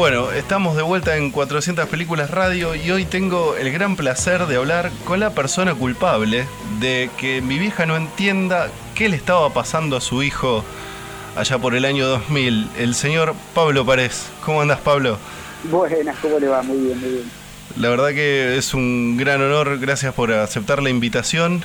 Bueno, 0.00 0.32
estamos 0.32 0.76
de 0.76 0.82
vuelta 0.82 1.18
en 1.18 1.30
400 1.30 1.86
Películas 1.86 2.30
Radio 2.30 2.74
y 2.74 2.90
hoy 2.90 3.04
tengo 3.04 3.54
el 3.56 3.70
gran 3.70 3.96
placer 3.96 4.46
de 4.46 4.56
hablar 4.56 4.90
con 5.04 5.20
la 5.20 5.34
persona 5.34 5.74
culpable 5.74 6.46
de 6.80 7.10
que 7.18 7.42
mi 7.42 7.58
vieja 7.58 7.84
no 7.84 7.98
entienda 7.98 8.70
qué 8.94 9.10
le 9.10 9.16
estaba 9.16 9.52
pasando 9.52 9.98
a 9.98 10.00
su 10.00 10.22
hijo 10.22 10.64
allá 11.36 11.58
por 11.58 11.74
el 11.74 11.84
año 11.84 12.06
2000, 12.06 12.70
el 12.78 12.94
señor 12.94 13.34
Pablo 13.54 13.84
Párez. 13.84 14.30
¿Cómo 14.42 14.62
andas, 14.62 14.80
Pablo? 14.80 15.18
Buenas, 15.64 16.16
¿cómo 16.22 16.38
le 16.38 16.48
va? 16.48 16.62
Muy 16.62 16.78
bien, 16.78 16.98
muy 16.98 17.10
bien. 17.10 17.30
La 17.76 17.90
verdad 17.90 18.08
que 18.08 18.56
es 18.56 18.72
un 18.72 19.18
gran 19.18 19.42
honor, 19.42 19.78
gracias 19.80 20.14
por 20.14 20.32
aceptar 20.32 20.82
la 20.82 20.88
invitación. 20.88 21.62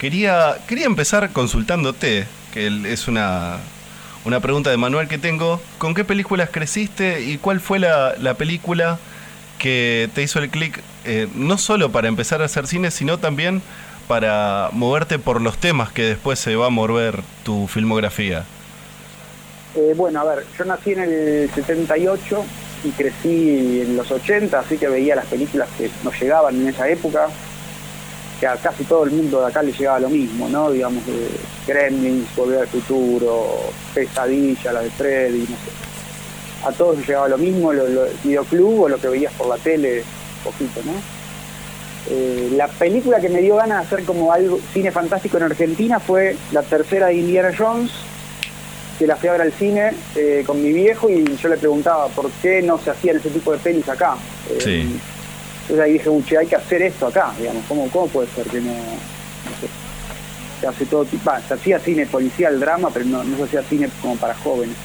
Quería, 0.00 0.56
quería 0.66 0.86
empezar 0.86 1.30
consultándote, 1.30 2.26
que 2.52 2.66
es 2.92 3.06
una, 3.06 3.60
una 4.24 4.40
pregunta 4.40 4.70
de 4.70 4.76
manual 4.76 5.08
que 5.08 5.18
tengo. 5.18 5.60
¿Con 5.78 5.94
qué 5.94 6.04
películas 6.04 6.48
creciste 6.50 7.22
y 7.22 7.38
cuál 7.38 7.60
fue 7.60 7.78
la, 7.78 8.14
la 8.18 8.34
película 8.34 8.98
que 9.58 10.10
te 10.14 10.22
hizo 10.22 10.40
el 10.40 10.50
clic, 10.50 10.80
eh, 11.04 11.28
no 11.34 11.58
solo 11.58 11.90
para 11.90 12.08
empezar 12.08 12.42
a 12.42 12.46
hacer 12.46 12.66
cine, 12.66 12.90
sino 12.90 13.18
también 13.18 13.62
para 14.08 14.68
moverte 14.72 15.18
por 15.18 15.40
los 15.40 15.58
temas 15.58 15.90
que 15.92 16.02
después 16.02 16.38
se 16.38 16.56
va 16.56 16.66
a 16.66 16.70
mover 16.70 17.20
tu 17.44 17.66
filmografía? 17.68 18.44
Eh, 19.74 19.94
bueno, 19.96 20.20
a 20.20 20.24
ver, 20.24 20.44
yo 20.58 20.64
nací 20.64 20.92
en 20.92 21.00
el 21.00 21.50
78 21.54 22.44
y 22.84 22.90
crecí 22.90 23.80
en 23.82 23.96
los 23.96 24.10
80, 24.10 24.58
así 24.58 24.76
que 24.76 24.88
veía 24.88 25.16
las 25.16 25.26
películas 25.26 25.68
que 25.78 25.90
nos 26.02 26.20
llegaban 26.20 26.54
en 26.54 26.68
esa 26.68 26.88
época, 26.88 27.28
casi 28.62 28.84
todo 28.84 29.04
el 29.04 29.10
mundo 29.10 29.40
de 29.40 29.46
acá 29.46 29.62
le 29.62 29.72
llegaba 29.72 30.00
lo 30.00 30.08
mismo, 30.08 30.48
¿no? 30.48 30.70
Digamos, 30.70 31.02
Gremlins, 31.66 32.34
Volver 32.36 32.60
al 32.60 32.68
Futuro, 32.68 33.70
Pesadilla, 33.94 34.72
la 34.72 34.80
de 34.82 34.90
Freddy, 34.90 35.40
no 35.40 35.46
sé. 35.46 36.66
A 36.66 36.72
todos 36.72 36.98
les 36.98 37.06
llegaba 37.06 37.28
lo 37.28 37.38
mismo, 37.38 37.72
lo, 37.72 37.86
lo, 37.86 38.06
videoclub 38.22 38.82
o 38.82 38.88
lo 38.88 38.98
que 38.98 39.08
veías 39.08 39.32
por 39.34 39.48
la 39.48 39.56
tele, 39.58 40.02
poquito, 40.42 40.80
¿no? 40.84 40.92
Eh, 42.10 42.50
la 42.54 42.68
película 42.68 43.18
que 43.18 43.28
me 43.28 43.40
dio 43.40 43.56
ganas 43.56 43.80
de 43.80 43.86
hacer 43.86 44.04
como 44.04 44.32
algo 44.32 44.58
cine 44.72 44.90
fantástico 44.90 45.38
en 45.38 45.44
Argentina 45.44 45.98
fue 45.98 46.36
la 46.52 46.62
tercera 46.62 47.06
de 47.06 47.14
Indiana 47.14 47.50
Jones, 47.56 47.90
que 48.98 49.06
la 49.06 49.16
fui 49.16 49.28
a 49.28 49.32
ver 49.32 49.40
al 49.40 49.52
cine 49.52 49.92
eh, 50.14 50.44
con 50.46 50.62
mi 50.62 50.72
viejo 50.72 51.08
y 51.08 51.24
yo 51.36 51.48
le 51.48 51.56
preguntaba 51.56 52.08
por 52.08 52.30
qué 52.42 52.62
no 52.62 52.78
se 52.78 52.90
hacían 52.90 53.16
ese 53.16 53.30
tipo 53.30 53.52
de 53.52 53.58
pelis 53.58 53.88
acá. 53.88 54.16
Entonces 55.64 55.84
ahí 55.84 55.92
dije, 55.94 56.08
uche, 56.08 56.38
hay 56.38 56.46
que 56.46 56.56
hacer 56.56 56.82
esto 56.82 57.06
acá, 57.06 57.32
digamos, 57.38 57.64
¿cómo, 57.66 57.88
cómo 57.90 58.06
puede 58.08 58.28
ser 58.34 58.46
que 58.46 58.60
no, 58.60 58.72
no 58.72 59.50
sé, 59.60 59.68
se 60.60 60.66
hace 60.66 60.84
todo 60.86 61.04
tipo, 61.06 61.30
se 61.48 61.54
hacía 61.54 61.78
cine 61.78 62.06
policial, 62.06 62.60
drama, 62.60 62.90
pero 62.92 63.06
no, 63.06 63.24
no 63.24 63.36
se 63.38 63.44
hacía 63.44 63.62
cine 63.62 63.88
como 64.02 64.16
para 64.16 64.34
jóvenes. 64.34 64.76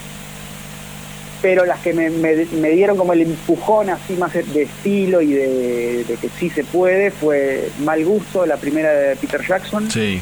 Pero 1.41 1.65
las 1.65 1.79
que 1.79 1.93
me, 1.93 2.09
me- 2.09 2.45
me 2.45 2.69
dieron 2.71 2.97
como 2.97 3.13
el 3.13 3.21
empujón 3.21 3.89
así 3.89 4.13
más 4.13 4.33
de 4.33 4.63
estilo 4.63 5.21
y 5.21 5.31
de, 5.33 6.03
de 6.05 6.15
que 6.15 6.29
sí 6.37 6.49
se 6.49 6.63
puede 6.65 7.11
fue 7.11 7.69
Mal 7.83 8.03
Gusto, 8.03 8.45
la 8.45 8.57
primera 8.57 8.91
de 8.91 9.15
Peter 9.15 9.41
Jackson, 9.45 9.89
Sí, 9.89 10.19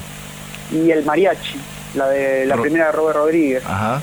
y 0.71 0.91
El 0.91 1.05
Mariachi, 1.05 1.57
la 1.95 2.09
de 2.09 2.45
la 2.45 2.55
Ro- 2.55 2.61
primera 2.61 2.87
de 2.87 2.91
Robert 2.91 3.17
Rodríguez 3.17 3.63
ajá. 3.65 4.01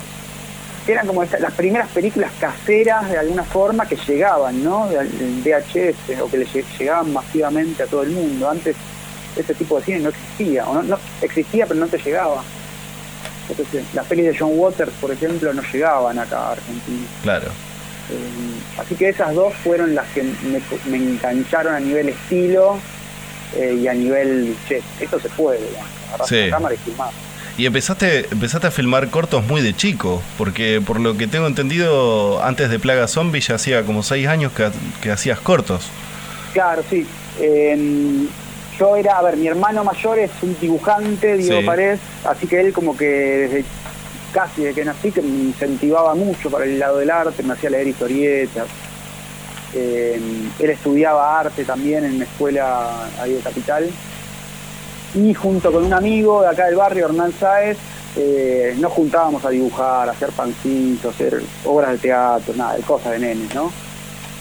Eran 0.93 1.07
como 1.07 1.25
las 1.25 1.53
primeras 1.55 1.89
películas 1.91 2.31
caseras 2.39 3.11
de 3.11 3.19
alguna 3.19 3.43
forma 3.45 3.87
que 3.87 3.97
llegaban, 3.97 4.63
¿no? 4.63 4.87
Del 4.89 5.09
VHS 5.45 6.21
o 6.21 6.31
que 6.31 6.39
le 6.39 6.47
lle- 6.47 6.65
llegaban 6.79 7.13
masivamente 7.13 7.83
a 7.83 7.87
todo 7.87 8.03
el 8.03 8.11
mundo. 8.11 8.49
Antes 8.51 8.77
ese 9.37 9.55
tipo 9.55 9.79
de 9.79 9.85
cine 9.85 9.99
no 10.01 10.11
existía, 10.11 10.67
o 10.69 10.75
no, 10.75 10.83
no 10.83 10.99
existía 11.23 11.67
pero 11.67 11.81
no 11.81 11.87
te 11.87 11.99
llegaba. 11.99 12.43
Entonces, 13.49 13.85
las 13.95 14.07
pelis 14.07 14.27
de 14.27 14.37
John 14.39 14.51
Waters, 14.55 14.93
por 15.01 15.11
ejemplo, 15.11 15.53
no 15.53 15.63
llegaban 15.73 16.19
acá 16.19 16.39
a 16.39 16.53
Argentina. 16.53 17.07
Claro. 17.23 17.49
Eh, 18.11 18.81
así 18.81 18.95
que 18.95 19.09
esas 19.11 19.35
dos 19.35 19.53
fueron 19.63 19.95
las 19.95 20.07
que 20.09 20.23
me, 20.23 20.61
me 20.87 20.97
engancharon 20.97 21.75
a 21.75 21.81
nivel 21.81 22.11
estilo 22.11 22.79
eh, 23.55 23.79
y 23.83 23.89
a 23.89 23.95
nivel, 23.95 24.57
che, 24.69 24.83
esto 25.01 25.19
se 25.21 25.29
puede, 25.31 25.61
agarrás 26.09 26.29
Sí. 26.29 26.37
la 26.47 26.51
cámara 26.57 26.75
y 26.75 26.79
filmás. 26.79 27.11
Y 27.57 27.67
empezaste, 27.67 28.27
empezaste 28.33 28.67
a 28.67 28.71
filmar 28.73 29.11
cortos 29.11 29.45
muy 29.47 29.63
de 29.63 29.75
chico, 29.75 30.23
porque 30.37 30.83
por 30.85 30.99
lo 30.99 31.17
que 31.17 31.29
tengo 31.29 31.47
entendido, 31.47 32.43
antes 32.43 32.69
de 32.69 32.81
Plaga 32.81 33.07
Zombie 33.07 33.41
ya 33.41 33.55
hacía 33.55 33.85
como 33.85 34.03
seis 34.03 34.27
años 34.27 34.53
que, 34.53 34.69
que 35.01 35.13
hacías 35.13 35.39
cortos. 35.39 35.89
Claro, 36.53 36.83
sí. 36.91 37.07
Eh, 37.41 38.27
yo 38.79 38.97
era, 38.97 39.19
a 39.19 39.23
ver, 39.23 39.37
mi 39.37 39.47
hermano 39.47 39.85
mayor 39.85 40.19
es 40.19 40.31
un 40.43 40.57
dibujante, 40.61 41.37
Diego 41.37 41.61
Sí. 41.61 41.67
Pared, 41.67 41.99
así 42.25 42.47
que 42.49 42.61
él 42.61 42.73
como 42.73 42.97
que 42.97 43.07
desde 43.07 43.65
casi 44.33 44.63
desde 44.63 44.75
que 44.75 44.85
nací 44.85 45.13
que 45.13 45.23
me 45.23 45.29
incentivaba 45.29 46.15
mucho 46.17 46.51
para 46.51 46.65
el 46.65 46.79
lado 46.79 46.99
del 46.99 47.11
arte, 47.11 47.43
me 47.45 47.53
hacía 47.53 47.71
leer 47.71 47.87
historietas. 47.87 48.67
Eh, 49.75 50.21
él 50.59 50.71
estudiaba 50.71 51.39
arte 51.39 51.65
también 51.65 52.05
en 52.05 52.17
una 52.17 52.25
escuela 52.25 53.09
ahí 53.21 53.35
de 53.35 53.41
Capital. 53.41 53.89
Y 55.15 55.33
junto 55.33 55.71
con 55.71 55.85
un 55.85 55.93
amigo 55.93 56.43
de 56.43 56.49
acá 56.49 56.67
del 56.67 56.75
barrio, 56.75 57.07
Hernán 57.07 57.33
Sáez, 57.39 57.79
eh, 58.17 58.75
nos 58.79 58.93
juntábamos 58.93 59.45
a 59.45 59.51
dibujar, 59.51 60.09
a 60.09 60.13
hacer 60.13 60.31
pancitos, 60.31 61.07
a 61.07 61.09
hacer 61.11 61.41
obras 61.65 61.93
de 61.93 61.99
teatro, 61.99 62.55
nada, 62.57 62.75
de 62.75 62.83
cosas 62.83 63.13
de 63.13 63.21
nenes, 63.21 63.55
¿no? 63.55 63.73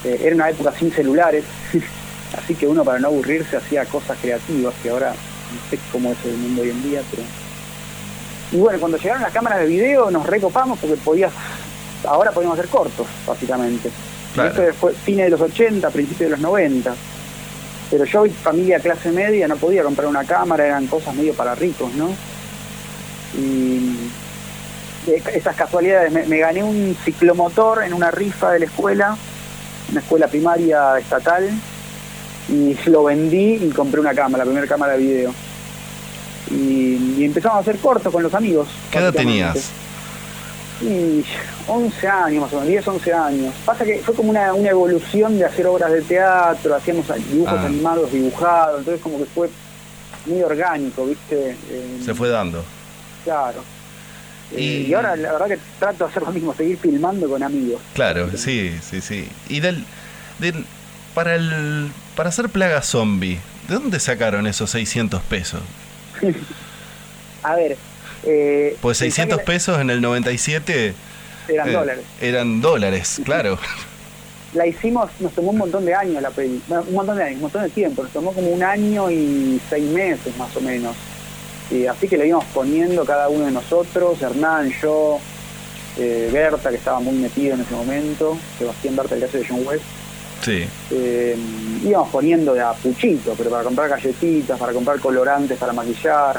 Eh, 0.04 0.20
era 0.24 0.36
una 0.36 0.50
época 0.50 0.72
sin 0.78 0.92
celulares, 0.92 1.44
así 2.38 2.56
que 2.56 2.68
uno 2.68 2.84
para 2.84 3.00
no 3.00 3.08
aburrirse 3.08 3.58
hacía 3.58 3.86
cosas 3.86 4.18
creativas, 4.20 4.74
que 4.82 4.90
ahora 4.90 5.12
no 5.12 5.70
sé 5.70 5.80
cómo 5.92 6.12
es 6.12 6.18
el 6.26 6.38
mundo 6.38 6.64
hoy 6.64 6.70
en 6.70 6.84
día, 6.84 7.02
pero... 7.12 7.24
Y 8.52 8.58
bueno, 8.58 8.80
cuando 8.80 8.98
llegaron 8.98 9.22
las 9.22 9.34
cámaras 9.34 9.60
de 9.60 9.66
video 9.66 10.12
nos 10.12 10.26
recopamos 10.26 10.78
porque 10.80 10.96
podías, 10.98 11.32
ahora 12.06 12.32
podíamos 12.32 12.58
hacer 12.58 12.70
cortos, 12.70 13.08
básicamente. 13.26 13.90
Claro. 14.34 14.50
Esto 14.50 14.74
fue 14.80 14.94
cine 15.06 15.24
de 15.24 15.30
los 15.32 15.42
80, 15.42 15.90
principios 15.90 16.30
de 16.30 16.36
los 16.36 16.40
90. 16.40 16.94
Pero 17.94 18.06
yo, 18.06 18.26
familia 18.42 18.80
clase 18.80 19.12
media, 19.12 19.48
no 19.48 19.56
podía 19.56 19.84
comprar 19.84 20.08
una 20.08 20.24
cámara, 20.24 20.66
eran 20.66 20.88
cosas 20.88 21.14
medio 21.14 21.36
para 21.36 21.54
ricos, 21.54 21.94
¿no? 21.94 22.10
Y 23.38 24.10
esas 25.32 25.56
casualidades, 25.56 26.12
me, 26.12 26.26
me 26.26 26.40
gané 26.40 26.64
un 26.64 26.98
ciclomotor 27.06 27.84
en 27.84 27.94
una 27.94 28.10
rifa 28.10 28.52
de 28.54 28.62
la 28.62 28.66
escuela, 28.66 29.16
una 29.92 30.00
escuela 30.00 30.28
primaria 30.28 30.98
estatal, 30.98 31.52
y 32.50 32.76
lo 32.90 33.04
vendí 33.04 33.60
y 33.62 33.70
compré 33.70 34.00
una 34.00 34.16
cámara, 34.16 34.44
la 34.44 34.50
primera 34.50 34.68
cámara 34.68 34.94
de 34.94 34.98
video. 34.98 35.36
Y, 36.50 37.20
y 37.20 37.26
empezamos 37.26 37.58
a 37.58 37.60
hacer 37.60 37.78
cortos 37.78 38.12
con 38.12 38.24
los 38.24 38.34
amigos. 38.34 38.70
¿Qué 38.90 38.98
edad 38.98 39.14
tenías? 39.14 39.70
Y 40.82 41.24
11 41.68 42.08
años 42.08 42.42
más 42.44 42.52
o 42.54 42.56
menos, 42.56 42.68
10, 42.68 42.88
11 42.88 43.14
años. 43.14 43.54
Pasa 43.66 43.86
que 43.86 44.00
fue 44.00 44.14
como 44.16 44.30
una, 44.32 44.54
una 44.54 44.70
evolución 44.70 45.38
de 45.38 45.46
hacer 45.46 45.66
obras 45.68 45.92
de 45.92 46.02
teatro, 46.02 46.76
hacíamos 46.76 47.06
dibujos 47.30 47.58
Ah. 47.60 47.66
animados, 47.66 48.12
dibujados, 48.12 48.80
entonces 48.80 49.02
como 49.02 49.18
que 49.20 49.26
fue 49.26 49.50
muy 50.26 50.42
orgánico, 50.42 51.06
¿viste? 51.06 51.52
Eh, 51.70 52.02
Se 52.04 52.14
fue 52.14 52.30
dando. 52.30 52.64
Claro. 53.24 53.64
Eh, 54.52 54.62
Y- 54.62 54.90
Y... 54.90 54.94
ahora 54.94 55.16
la 55.16 55.32
verdad 55.34 55.48
que 55.48 55.60
trato 55.80 56.04
de 56.06 56.10
hacer 56.10 56.24
lo 56.24 56.32
mismo, 56.32 56.54
seguir 56.54 56.78
filmando 56.78 57.30
con 57.30 57.42
amigos. 57.44 57.82
Claro, 57.94 58.30
sí, 58.36 58.76
sí, 58.82 59.00
sí. 59.02 59.28
Y 59.50 59.60
del, 59.62 59.86
del 60.40 60.66
para 61.14 61.36
el 61.36 61.92
para 62.16 62.30
hacer 62.30 62.50
Plaga 62.50 62.82
Zombie, 62.82 63.40
¿de 63.68 63.76
dónde 63.76 64.00
sacaron 64.00 64.48
esos 64.48 64.70
600 64.72 65.22
pesos? 65.24 65.62
A 67.44 67.56
ver. 67.56 67.78
Eh, 68.26 68.78
Pues 68.82 69.00
pensá 69.00 69.16
600 69.24 69.40
que 69.40 69.46
pesos 69.46 69.80
en 69.80 69.90
el 69.90 70.02
97 70.02 70.94
Eran 71.48 71.70
eh, 71.70 71.72
dólares. 71.72 72.04
Eran 72.22 72.62
dólares, 72.62 73.22
claro. 73.24 73.58
La 74.54 74.68
hicimos, 74.68 75.10
nos 75.20 75.34
tomó 75.34 75.50
un 75.50 75.58
montón 75.58 75.84
de 75.86 75.96
años 75.96 76.22
la 76.22 76.30
peli. 76.30 76.62
Un 76.70 76.94
montón 76.94 77.18
de 77.18 77.24
años, 77.24 77.36
un 77.38 77.42
montón 77.42 77.64
de 77.64 77.70
tiempo. 77.70 78.04
Nos 78.04 78.12
tomó 78.12 78.32
como 78.34 78.50
un 78.52 78.62
año 78.64 79.10
y 79.10 79.60
seis 79.70 79.86
meses 79.90 80.36
más 80.38 80.56
o 80.56 80.62
menos. 80.62 80.96
Y 81.72 81.88
así 81.88 82.08
que 82.08 82.18
le 82.18 82.28
íbamos 82.28 82.46
poniendo 82.54 83.04
cada 83.04 83.30
uno 83.30 83.46
de 83.46 83.52
nosotros, 83.52 84.22
Hernán, 84.22 84.72
yo, 84.82 85.18
eh, 85.98 86.30
Berta, 86.32 86.70
que 86.70 86.76
estaba 86.76 87.00
muy 87.00 87.16
metido 87.16 87.56
en 87.56 87.62
ese 87.62 87.74
momento, 87.74 88.38
Sebastián 88.60 88.96
Berta, 88.96 89.16
el 89.16 89.24
hace 89.24 89.40
de 89.40 89.46
John 89.48 89.66
West. 89.66 89.84
Sí. 90.44 90.66
Eh, 90.92 91.36
íbamos 91.84 92.10
poniendo 92.10 92.54
de 92.54 92.62
a 92.62 92.74
puchito, 92.74 93.34
pero 93.38 93.50
para 93.50 93.64
comprar 93.64 93.90
galletitas, 93.90 94.60
para 94.60 94.74
comprar 94.74 95.00
colorantes 95.00 95.58
para 95.58 95.74
maquillar. 95.74 96.38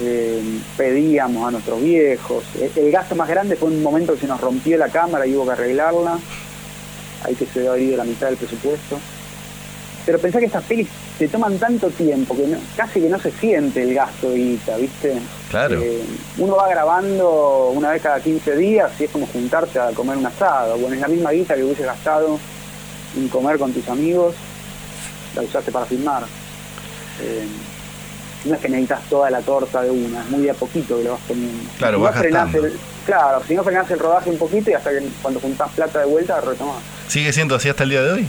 Eh, 0.00 0.40
pedíamos 0.76 1.48
a 1.48 1.50
nuestros 1.50 1.82
viejos. 1.82 2.44
El, 2.76 2.90
gasto 2.90 3.16
más 3.16 3.28
grande 3.28 3.56
fue 3.56 3.68
un 3.68 3.82
momento 3.82 4.14
que 4.14 4.20
se 4.20 4.26
nos 4.26 4.40
rompió 4.40 4.78
la 4.78 4.88
cámara 4.88 5.26
y 5.26 5.34
hubo 5.34 5.46
que 5.46 5.52
arreglarla. 5.52 6.18
Ahí 7.24 7.34
que 7.34 7.46
se 7.46 7.60
dio 7.62 7.76
ido 7.76 7.96
la 7.96 8.04
mitad 8.04 8.28
del 8.28 8.36
presupuesto. 8.36 8.98
Pero 10.06 10.18
pensá 10.20 10.38
que 10.38 10.46
estas 10.46 10.64
pelis 10.64 10.88
te 11.18 11.28
toman 11.28 11.58
tanto 11.58 11.90
tiempo 11.90 12.34
que 12.36 12.46
no- 12.46 12.58
casi 12.76 13.00
que 13.00 13.08
no 13.08 13.18
se 13.18 13.32
siente 13.32 13.82
el 13.82 13.92
gasto 13.92 14.30
de 14.30 14.36
guita, 14.36 14.76
¿viste? 14.76 15.14
Claro. 15.50 15.82
Eh, 15.82 16.00
uno 16.38 16.54
va 16.56 16.68
grabando 16.68 17.72
una 17.74 17.90
vez 17.90 18.00
cada 18.02 18.20
15 18.20 18.56
días 18.56 18.90
y 19.00 19.04
es 19.04 19.10
como 19.10 19.26
juntarse 19.26 19.78
a 19.80 19.90
comer 19.90 20.16
un 20.16 20.26
asado. 20.26 20.78
Bueno, 20.78 20.94
es 20.94 21.00
la 21.00 21.08
misma 21.08 21.32
guita 21.32 21.56
que 21.56 21.64
hubiese 21.64 21.82
gastado 21.84 22.38
en 23.16 23.28
comer 23.28 23.58
con 23.58 23.72
tus 23.72 23.88
amigos, 23.88 24.34
la 25.34 25.42
usaste 25.42 25.72
para 25.72 25.86
filmar. 25.86 26.22
Eh, 27.20 27.46
no 28.44 28.54
es 28.54 28.60
que 28.60 28.68
necesitas 28.68 29.02
toda 29.08 29.30
la 29.30 29.40
torta 29.40 29.82
de 29.82 29.90
una, 29.90 30.22
es 30.22 30.30
muy 30.30 30.42
de 30.42 30.50
a 30.50 30.54
poquito 30.54 30.96
que 30.98 31.04
lo 31.04 31.12
vas 31.12 31.20
poniendo. 31.26 31.70
Claro, 31.78 31.98
si 31.98 32.02
vas 32.02 32.12
vos 32.12 32.20
frenás 32.20 32.54
el, 32.54 32.78
Claro, 33.06 33.42
si 33.46 33.54
no 33.54 33.64
frenás 33.64 33.90
el 33.90 33.98
rodaje 33.98 34.30
un 34.30 34.38
poquito 34.38 34.70
y 34.70 34.74
hasta 34.74 34.90
que 34.90 35.02
cuando 35.22 35.40
juntás 35.40 35.70
plata 35.72 36.00
de 36.00 36.06
vuelta 36.06 36.40
retomás. 36.40 36.82
¿Sigue 37.08 37.32
siendo 37.32 37.54
así 37.54 37.68
hasta 37.68 37.84
el 37.84 37.90
día 37.90 38.02
de 38.02 38.12
hoy? 38.12 38.28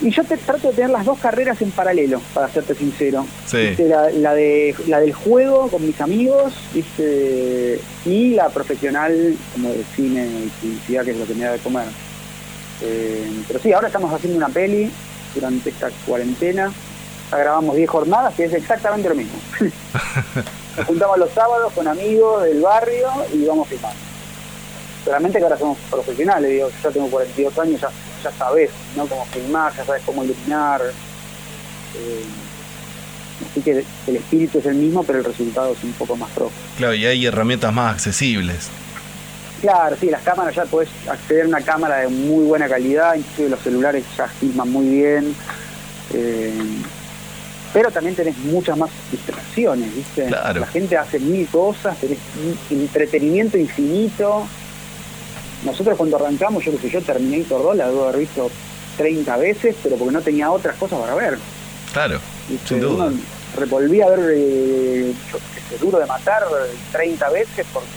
Y 0.00 0.10
yo 0.10 0.24
te, 0.24 0.36
trato 0.36 0.68
de 0.68 0.74
tener 0.74 0.90
las 0.90 1.04
dos 1.04 1.18
carreras 1.18 1.60
en 1.62 1.70
paralelo, 1.70 2.20
para 2.32 2.48
serte 2.48 2.74
sincero. 2.74 3.26
Sí. 3.46 3.74
La, 3.78 4.10
la 4.10 4.34
de, 4.34 4.74
la 4.86 5.00
del 5.00 5.12
juego 5.12 5.68
con 5.68 5.86
mis 5.86 6.00
amigos 6.00 6.52
¿viste? 6.72 7.80
y 8.04 8.34
la 8.34 8.48
profesional 8.50 9.36
como 9.52 9.70
de 9.70 9.84
cine 9.96 10.26
y 10.26 10.48
publicidad, 10.60 11.04
que 11.04 11.10
es 11.12 11.16
lo 11.16 11.26
que 11.26 11.34
me 11.34 11.44
da 11.44 11.52
de 11.52 11.58
comer. 11.58 11.86
Eh, 12.82 13.30
pero 13.46 13.58
sí, 13.60 13.72
ahora 13.72 13.86
estamos 13.86 14.12
haciendo 14.12 14.36
una 14.36 14.48
peli 14.48 14.90
durante 15.34 15.70
esta 15.70 15.90
cuarentena. 16.06 16.72
Ya 17.30 17.38
grabamos 17.38 17.76
10 17.76 17.88
jornadas, 17.90 18.34
que 18.34 18.44
es 18.44 18.52
exactamente 18.52 19.08
lo 19.08 19.14
mismo. 19.14 19.38
Nos 20.76 20.86
juntamos 20.86 21.18
los 21.18 21.30
sábados 21.30 21.72
con 21.72 21.86
amigos 21.86 22.44
del 22.44 22.60
barrio 22.60 23.08
y 23.32 23.44
vamos 23.44 23.68
filmando. 23.68 23.98
Realmente 25.06 25.38
que 25.38 25.44
ahora 25.44 25.58
somos 25.58 25.78
profesionales, 25.90 26.50
digo, 26.50 26.68
yo 26.68 26.74
ya 26.82 26.90
tengo 26.90 27.08
42 27.08 27.58
años, 27.58 27.80
ya, 27.80 27.90
ya 28.22 28.32
sabes 28.32 28.70
¿no? 28.96 29.06
cómo 29.06 29.24
filmar, 29.26 29.72
ya 29.76 29.84
sabes 29.84 30.02
cómo 30.04 30.24
iluminar. 30.24 30.80
Eh, 30.82 32.24
así 33.50 33.60
que 33.60 33.84
el 34.06 34.16
espíritu 34.16 34.58
es 34.58 34.66
el 34.66 34.74
mismo, 34.74 35.04
pero 35.04 35.18
el 35.18 35.24
resultado 35.24 35.72
es 35.72 35.84
un 35.84 35.92
poco 35.92 36.16
más 36.16 36.30
pro. 36.30 36.50
Claro, 36.78 36.94
y 36.94 37.04
hay 37.04 37.26
herramientas 37.26 37.72
más 37.72 37.94
accesibles. 37.94 38.68
Claro, 39.60 39.96
sí, 39.98 40.10
las 40.10 40.22
cámaras 40.22 40.54
ya 40.54 40.64
puedes 40.64 40.90
acceder 41.08 41.44
a 41.44 41.48
una 41.48 41.60
cámara 41.60 41.98
de 41.98 42.08
muy 42.08 42.44
buena 42.44 42.68
calidad, 42.68 43.14
inclusive 43.14 43.50
los 43.50 43.60
celulares 43.60 44.04
ya 44.16 44.26
filman 44.26 44.70
muy 44.70 44.88
bien. 44.88 45.34
Eh, 46.12 46.52
pero 47.74 47.90
también 47.90 48.14
tenés 48.14 48.38
muchas 48.38 48.78
más 48.78 48.88
distracciones, 49.10 49.92
¿viste? 49.92 50.26
Claro. 50.26 50.60
La 50.60 50.66
gente 50.68 50.96
hace 50.96 51.18
mil 51.18 51.48
cosas, 51.48 51.98
tenés 51.98 52.18
entretenimiento 52.70 53.58
infinito. 53.58 54.46
Nosotros 55.64 55.98
cuando 55.98 56.16
arrancamos, 56.16 56.64
yo 56.64 56.70
qué 56.70 56.78
sé, 56.78 56.90
yo 56.90 57.02
Terminator 57.02 57.60
2 57.64 57.76
la 57.76 57.88
debo 57.88 58.04
haber 58.04 58.20
visto 58.20 58.48
30 58.96 59.36
veces, 59.38 59.74
pero 59.82 59.96
porque 59.96 60.12
no 60.12 60.22
tenía 60.22 60.52
otras 60.52 60.76
cosas 60.76 61.00
para 61.00 61.16
ver. 61.16 61.36
Claro, 61.92 62.20
¿viste? 62.48 62.68
sin 62.68 62.80
duda. 62.80 63.06
Uno 63.06 63.18
revolvía 63.56 64.06
a 64.06 64.10
ver, 64.10 64.34
eh, 64.36 65.12
yo 65.32 65.38
qué 65.38 65.76
sé, 65.76 65.84
Duro 65.84 65.98
de 65.98 66.06
Matar 66.06 66.44
30 66.92 67.28
veces 67.30 67.66
porque 67.72 67.88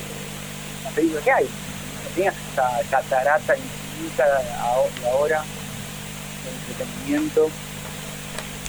la 0.86 0.90
película 0.90 1.22
que 1.22 1.32
hay. 1.32 1.44
No 1.46 2.16
tenías 2.16 2.34
esa 2.52 2.68
catarata 2.90 3.56
infinita 3.56 4.26
ahora 5.06 5.44
de 6.44 6.72
entretenimiento. 6.72 7.48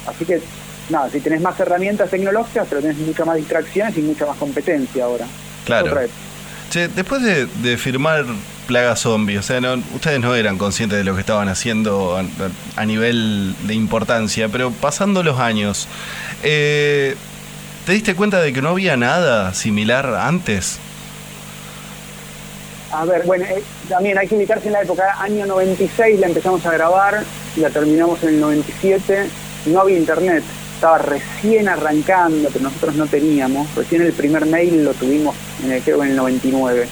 Así 0.07 0.27
que, 0.27 0.43
nada, 0.90 1.11
si 1.11 1.20
tenés 1.20 1.40
más 1.40 1.58
herramientas 1.61 2.11
tecnológicas, 2.11 2.67
pero 2.69 2.81
tenés 2.81 2.96
muchas 2.99 3.26
más 3.26 3.37
distracciones 3.37 3.96
y 3.96 4.02
mucha 4.02 4.26
más 4.26 4.37
competencia 4.37 5.05
ahora. 5.05 5.26
Claro. 5.64 5.96
Che, 6.70 6.88
después 6.88 7.23
de, 7.23 7.46
de 7.46 7.79
firmar 7.79 8.25
Plaga 8.67 8.94
Zombie, 8.96 9.38
o 9.38 9.43
sea, 9.43 9.61
no, 9.61 9.75
ustedes 9.94 10.20
no 10.20 10.35
eran 10.35 10.58
conscientes 10.58 10.99
de 10.99 11.05
lo 11.05 11.14
que 11.14 11.20
estaban 11.20 11.49
haciendo 11.49 12.19
a, 12.19 12.25
a 12.76 12.85
nivel 12.85 13.55
de 13.67 13.75
importancia, 13.75 14.49
pero 14.50 14.70
pasando 14.70 15.23
los 15.23 15.40
años, 15.40 15.88
eh, 16.43 17.17
¿te 17.87 17.93
diste 17.93 18.14
cuenta 18.14 18.43
de 18.43 18.52
que 18.52 18.61
no 18.61 18.69
había 18.69 18.99
nada 18.99 19.55
similar 19.55 20.14
antes? 20.14 20.79
A 22.93 23.05
ver, 23.06 23.23
bueno, 23.25 23.44
eh, 23.44 23.62
también 23.88 24.19
hay 24.19 24.26
que 24.26 24.35
ubicarse 24.35 24.67
en 24.67 24.75
la 24.75 24.82
época, 24.82 25.17
año 25.20 25.46
96 25.46 26.20
la 26.20 26.26
empezamos 26.26 26.64
a 26.64 26.73
grabar, 26.73 27.23
la 27.56 27.70
terminamos 27.70 28.23
en 28.23 28.31
el 28.31 28.40
97, 28.40 29.26
no 29.67 29.81
había 29.81 29.99
internet, 29.99 30.43
estaba 30.79 30.99
recién 30.99 31.69
arrancando, 31.69 32.49
pero 32.53 32.65
nosotros 32.65 32.95
no 32.95 33.07
teníamos, 33.07 33.67
recién 33.75 34.03
el 34.03 34.13
primer 34.13 34.47
mail 34.47 34.85
lo 34.85 34.95
tuvimos 34.95 35.35
en 35.65 35.73
el, 35.73 35.83
creo 35.83 35.99
que 35.99 36.05
en 36.05 36.11
el 36.13 36.17
99. 36.17 36.87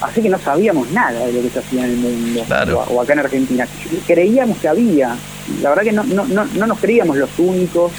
Así 0.00 0.20
que 0.20 0.28
no 0.28 0.38
sabíamos 0.38 0.90
nada 0.90 1.24
de 1.26 1.32
lo 1.32 1.40
que 1.42 1.50
se 1.50 1.60
hacía 1.60 1.84
en 1.84 1.90
el 1.92 1.96
mundo, 1.96 2.42
Claro. 2.46 2.80
o, 2.90 2.94
o 2.94 3.00
acá 3.00 3.12
en 3.14 3.20
Argentina. 3.20 3.66
Creíamos 4.06 4.58
que 4.58 4.68
había, 4.68 5.16
la 5.62 5.68
verdad 5.70 5.82
que 5.84 5.92
no, 5.92 6.02
no, 6.04 6.24
no, 6.26 6.44
no 6.44 6.66
nos 6.66 6.78
creíamos 6.80 7.16
los 7.16 7.30
únicos, 7.38 7.92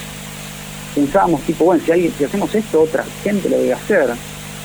pensábamos 0.93 1.41
tipo, 1.43 1.65
bueno, 1.65 1.81
si, 1.85 1.91
alguien, 1.91 2.13
si 2.17 2.25
hacemos 2.25 2.53
esto, 2.53 2.81
otra 2.81 3.03
gente 3.23 3.49
lo 3.49 3.57
debe 3.57 3.73
hacer. 3.73 4.09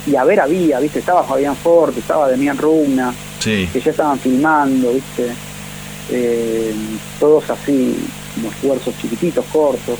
Y 0.06 0.17
a 0.17 0.25
ver 0.25 0.41
había, 0.41 0.81
viste, 0.81 0.99
estaba 0.99 1.23
Fabián 1.25 1.55
Ford, 1.56 1.97
estaba 1.97 2.29
Demian 2.29 2.59
Rugna, 2.59 3.15
Sí, 3.39 3.69
que 3.73 3.81
ya 3.81 3.91
estaban 3.93 4.19
filmando, 4.19 4.93
viste, 4.93 5.31
Eh, 6.13 6.75
todos 7.21 7.49
así, 7.51 7.97
como 8.35 8.49
esfuerzos 8.50 8.94
chiquititos, 9.00 9.44
cortos, 9.53 9.99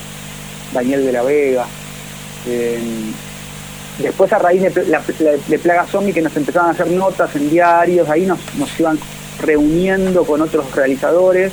Daniel 0.73 1.05
de 1.07 1.13
la 1.13 1.23
Vega. 1.23 1.67
Eh, 2.47 2.79
después 3.99 4.33
a 4.33 4.39
raíz 4.39 4.63
de, 4.63 4.87
la- 4.87 5.03
de 5.49 5.59
Plaga 5.59 5.87
Zombie 5.87 6.13
que 6.13 6.23
nos 6.23 6.35
empezaban 6.37 6.71
a 6.71 6.73
hacer 6.73 6.89
notas 6.89 7.35
en 7.37 7.51
diarios, 7.51 8.09
ahí 8.09 8.25
nos, 8.27 8.39
nos 8.59 8.81
iban 8.81 8.99
reuniendo 9.41 10.25
con 10.25 10.41
otros 10.43 10.71
realizadores 10.75 11.53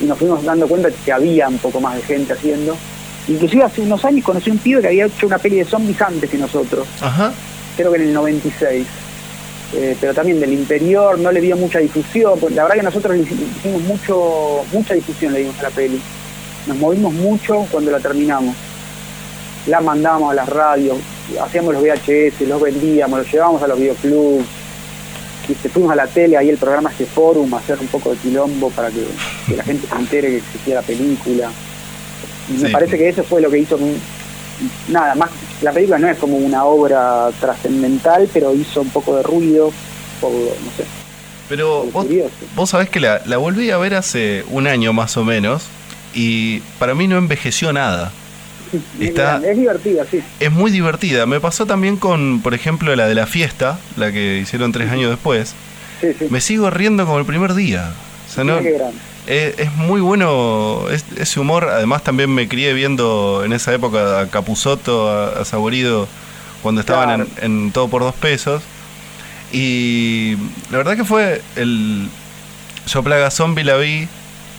y 0.00 0.04
nos 0.04 0.18
fuimos 0.18 0.42
dando 0.44 0.66
cuenta 0.66 0.88
que 1.04 1.12
había 1.12 1.48
un 1.48 1.58
poco 1.58 1.80
más 1.80 1.96
de 1.96 2.02
gente 2.02 2.32
haciendo. 2.32 2.76
Inclusive 3.28 3.62
hace 3.64 3.82
unos 3.82 4.04
años 4.04 4.24
conocí 4.24 4.50
un 4.50 4.58
pibe 4.58 4.80
que 4.80 4.88
había 4.88 5.06
hecho 5.06 5.26
una 5.26 5.38
peli 5.38 5.56
de 5.56 5.64
zombies 5.64 6.00
antes 6.02 6.28
que 6.28 6.38
nosotros 6.38 6.86
ajá, 7.00 7.32
creo 7.76 7.92
que 7.92 7.98
en 7.98 8.08
el 8.08 8.12
96. 8.14 8.84
Eh, 9.74 9.96
pero 9.98 10.12
también 10.12 10.38
del 10.38 10.52
interior 10.52 11.18
no 11.18 11.32
le 11.32 11.40
dio 11.40 11.56
mucha 11.56 11.78
difusión. 11.78 12.38
pues 12.38 12.54
la 12.54 12.64
verdad 12.64 12.76
que 12.76 12.82
nosotros 12.82 13.16
le 13.16 13.22
hicimos 13.22 13.82
mucho 13.82 14.64
mucha 14.70 14.94
difusión 14.94 15.32
le 15.32 15.40
dimos 15.40 15.58
a 15.60 15.62
la 15.64 15.70
peli. 15.70 16.00
Nos 16.66 16.76
movimos 16.76 17.12
mucho 17.14 17.66
cuando 17.70 17.90
la 17.90 17.98
terminamos. 17.98 18.54
La 19.66 19.80
mandábamos 19.80 20.32
a 20.32 20.34
las 20.34 20.48
radios, 20.48 20.98
hacíamos 21.40 21.72
los 21.72 21.82
VHS, 21.82 22.40
los 22.48 22.60
vendíamos, 22.60 23.20
los 23.20 23.32
llevábamos 23.32 23.62
a 23.62 23.68
los 23.68 23.78
videoclubs. 23.78 24.44
Fuimos 25.72 25.92
a 25.92 25.96
la 25.96 26.06
tele, 26.06 26.36
ahí 26.36 26.48
el 26.48 26.56
programa 26.56 26.90
este 26.90 27.04
forum, 27.04 27.52
a 27.54 27.58
hacer 27.58 27.78
un 27.78 27.86
poco 27.88 28.10
de 28.10 28.16
quilombo 28.16 28.70
para 28.70 28.90
que, 28.90 29.04
que 29.46 29.56
la 29.56 29.64
gente 29.64 29.86
se 29.86 29.94
entere 29.94 30.28
que 30.28 30.36
existía 30.38 30.76
la 30.76 30.82
película. 30.82 31.50
Y 32.48 32.62
me 32.62 32.70
parece 32.70 32.98
que 32.98 33.08
eso 33.08 33.22
fue 33.22 33.40
lo 33.40 33.50
que 33.50 33.58
hizo 33.58 33.78
nada 34.88 35.14
más 35.14 35.30
la 35.62 35.72
película 35.72 35.98
no 35.98 36.08
es 36.08 36.18
como 36.18 36.36
una 36.36 36.64
obra 36.64 37.30
trascendental 37.40 38.28
pero 38.32 38.54
hizo 38.54 38.80
un 38.82 38.90
poco 38.90 39.16
de 39.16 39.22
ruido 39.22 39.72
por 40.20 40.30
no 40.32 40.70
sé 40.76 40.84
pero 41.48 41.84
vos, 41.92 42.06
vos 42.56 42.70
sabés 42.70 42.88
que 42.88 42.98
la, 43.00 43.20
la 43.26 43.36
volví 43.36 43.70
a 43.70 43.76
ver 43.76 43.94
hace 43.94 44.44
un 44.50 44.66
año 44.66 44.92
más 44.92 45.16
o 45.16 45.24
menos 45.24 45.64
y 46.14 46.60
para 46.78 46.94
mí 46.94 47.06
no 47.08 47.16
envejeció 47.18 47.72
nada. 47.72 48.10
Está- 48.98 49.38
es 49.44 49.56
divertida 49.56 50.04
sí 50.10 50.22
Es 50.40 50.50
muy 50.50 50.70
divertida. 50.70 51.26
Me 51.26 51.40
pasó 51.40 51.66
también 51.66 51.96
con, 51.98 52.40
por 52.40 52.54
ejemplo, 52.54 52.94
la 52.96 53.06
de 53.06 53.14
la 53.14 53.26
fiesta, 53.26 53.78
la 53.96 54.10
que 54.12 54.38
hicieron 54.38 54.72
tres 54.72 54.90
años 54.90 55.10
después. 55.10 55.54
sí 56.00 56.08
sí 56.18 56.26
Me 56.30 56.40
sigo 56.40 56.70
riendo 56.70 57.04
como 57.04 57.18
el 57.18 57.26
primer 57.26 57.52
día. 57.54 57.90
O 58.30 58.34
sea, 58.34 58.44
no. 58.44 58.58
Es, 59.26 59.58
es 59.58 59.72
muy 59.74 60.00
bueno 60.00 60.86
es- 60.90 61.04
ese 61.16 61.40
humor. 61.40 61.68
Además, 61.70 62.02
también 62.04 62.30
me 62.34 62.48
crié 62.48 62.72
viendo 62.72 63.42
en 63.44 63.52
esa 63.52 63.72
época 63.74 64.20
a 64.20 64.28
Capuzoto, 64.28 65.08
a, 65.10 65.40
a 65.40 65.44
Saborido, 65.44 66.08
cuando 66.62 66.80
estaban 66.80 67.08
Claro. 67.24 67.26
en, 67.42 67.66
en 67.66 67.72
Todo 67.72 67.88
por 67.88 68.02
Dos 68.02 68.14
Pesos. 68.14 68.62
Y 69.52 70.36
la 70.70 70.78
verdad 70.78 70.96
que 70.96 71.04
fue 71.04 71.42
el. 71.56 72.08
Yo 72.86 73.02
Plaga 73.02 73.30
Zombie 73.30 73.64
la 73.64 73.76
vi 73.76 74.08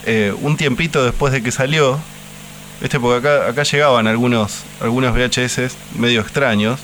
eh, 0.05 0.34
un 0.41 0.55
tiempito 0.55 1.03
después 1.03 1.34
de 1.34 1.41
que 1.41 1.51
salió. 1.51 2.00
¿Viste? 2.82 3.00
Porque 3.00 3.27
acá, 3.27 3.48
acá 3.50 3.63
llegaban 3.63 4.08
algunos, 4.08 4.63
algunos 4.82 5.13
VHS 5.15 5.75
medio 5.98 6.22
extraños. 6.22 6.79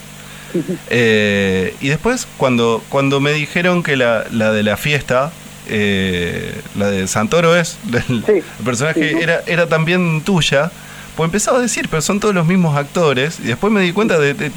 Eh, 0.90 1.76
y 1.80 1.90
después, 1.90 2.28
cuando, 2.38 2.84
cuando 2.90 3.20
me 3.20 3.32
dijeron 3.34 3.84
que 3.84 3.96
la, 3.96 4.26
la 4.32 4.52
de 4.52 4.64
la 4.64 4.78
fiesta, 4.78 5.32
eh, 5.70 6.62
la 6.78 6.90
de 6.90 7.08
Santoro 7.08 7.56
es, 7.56 7.78
el, 8.10 8.24
Sí. 8.26 8.32
el 8.32 8.66
personaje 8.66 9.10
Sí, 9.10 9.16
¿no? 9.16 9.22
era, 9.22 9.42
era 9.46 9.68
también 9.68 10.22
tuya, 10.22 10.72
pues 11.16 11.28
empezaba 11.28 11.60
a 11.60 11.62
decir, 11.62 11.88
pero 11.90 12.02
son 12.02 12.20
todos 12.20 12.34
los 12.36 12.46
mismos 12.48 12.76
actores. 12.78 13.40
Y 13.40 13.44
después 13.48 13.72
me 13.72 13.82
di 13.82 13.92
cuenta 13.94 14.18
de, 14.20 14.34
de- 14.34 14.52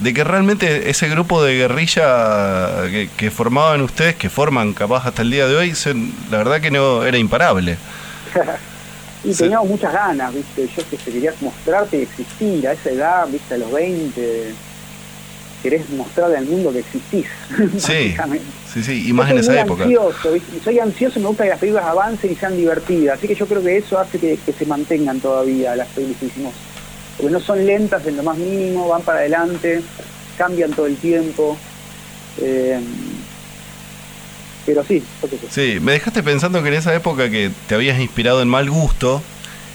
de 0.00 0.12
que 0.14 0.24
realmente 0.24 0.90
ese 0.90 1.08
grupo 1.08 1.44
de 1.44 1.54
guerrilla 1.54 2.88
que, 2.90 3.08
que 3.16 3.30
formaban 3.30 3.82
ustedes, 3.82 4.16
que 4.16 4.28
forman 4.30 4.72
capaz 4.72 5.06
hasta 5.06 5.22
el 5.22 5.30
día 5.30 5.46
de 5.46 5.54
hoy, 5.54 5.72
la 6.30 6.38
verdad 6.38 6.60
que 6.60 6.72
no 6.72 7.04
era 7.04 7.18
imparable. 7.18 7.76
y 9.24 9.32
Sí. 9.32 9.44
teníamos 9.44 9.68
muchas 9.68 9.92
ganas 9.92 10.34
viste 10.34 10.66
yo 10.66 10.82
que 10.90 10.96
te 10.96 11.04
querías 11.12 11.40
mostrarte 11.40 11.98
y 11.98 12.02
existir 12.02 12.66
a 12.66 12.72
esa 12.72 12.90
edad 12.90 13.28
viste 13.28 13.54
a 13.54 13.58
los 13.58 13.70
20 13.70 14.52
querés 15.62 15.88
mostrarle 15.90 16.38
al 16.38 16.46
mundo 16.46 16.72
que 16.72 16.80
existís 16.80 17.26
Sí, 17.78 18.14
sí, 18.72 18.82
sí, 18.82 19.08
y 19.08 19.12
más 19.12 19.30
en 19.30 19.38
esa 19.38 19.60
época. 19.60 19.84
Ansioso, 19.84 20.30
soy 20.64 20.78
ansioso 20.78 21.18
y 21.18 21.22
me 21.22 21.28
gusta 21.28 21.44
que 21.44 21.50
las 21.50 21.58
películas 21.58 21.84
avancen 21.86 22.32
y 22.32 22.34
sean 22.34 22.56
divertidas. 22.56 23.18
Así 23.18 23.28
que 23.28 23.34
yo 23.34 23.46
creo 23.46 23.62
que 23.62 23.76
eso 23.76 23.98
hace 23.98 24.18
que, 24.18 24.38
que 24.44 24.52
se 24.52 24.66
mantengan 24.66 25.20
todavía 25.20 25.76
las 25.76 25.88
películas 25.88 26.20
que 26.20 26.26
hicimos. 26.26 26.54
Porque 27.16 27.32
no 27.32 27.40
son 27.40 27.64
lentas 27.64 28.06
en 28.06 28.16
lo 28.16 28.22
más 28.22 28.36
mínimo, 28.38 28.88
van 28.88 29.02
para 29.02 29.18
adelante, 29.20 29.82
cambian 30.36 30.72
todo 30.72 30.86
el 30.86 30.96
tiempo. 30.96 31.56
Eh, 32.40 32.80
pero 34.64 34.84
sí. 34.84 35.02
Sí, 35.50 35.78
me 35.80 35.92
dejaste 35.92 36.22
pensando 36.22 36.62
que 36.62 36.68
en 36.68 36.74
esa 36.74 36.94
época 36.94 37.30
que 37.30 37.50
te 37.68 37.74
habías 37.74 37.98
inspirado 38.00 38.42
en 38.42 38.48
mal 38.48 38.70
gusto, 38.70 39.22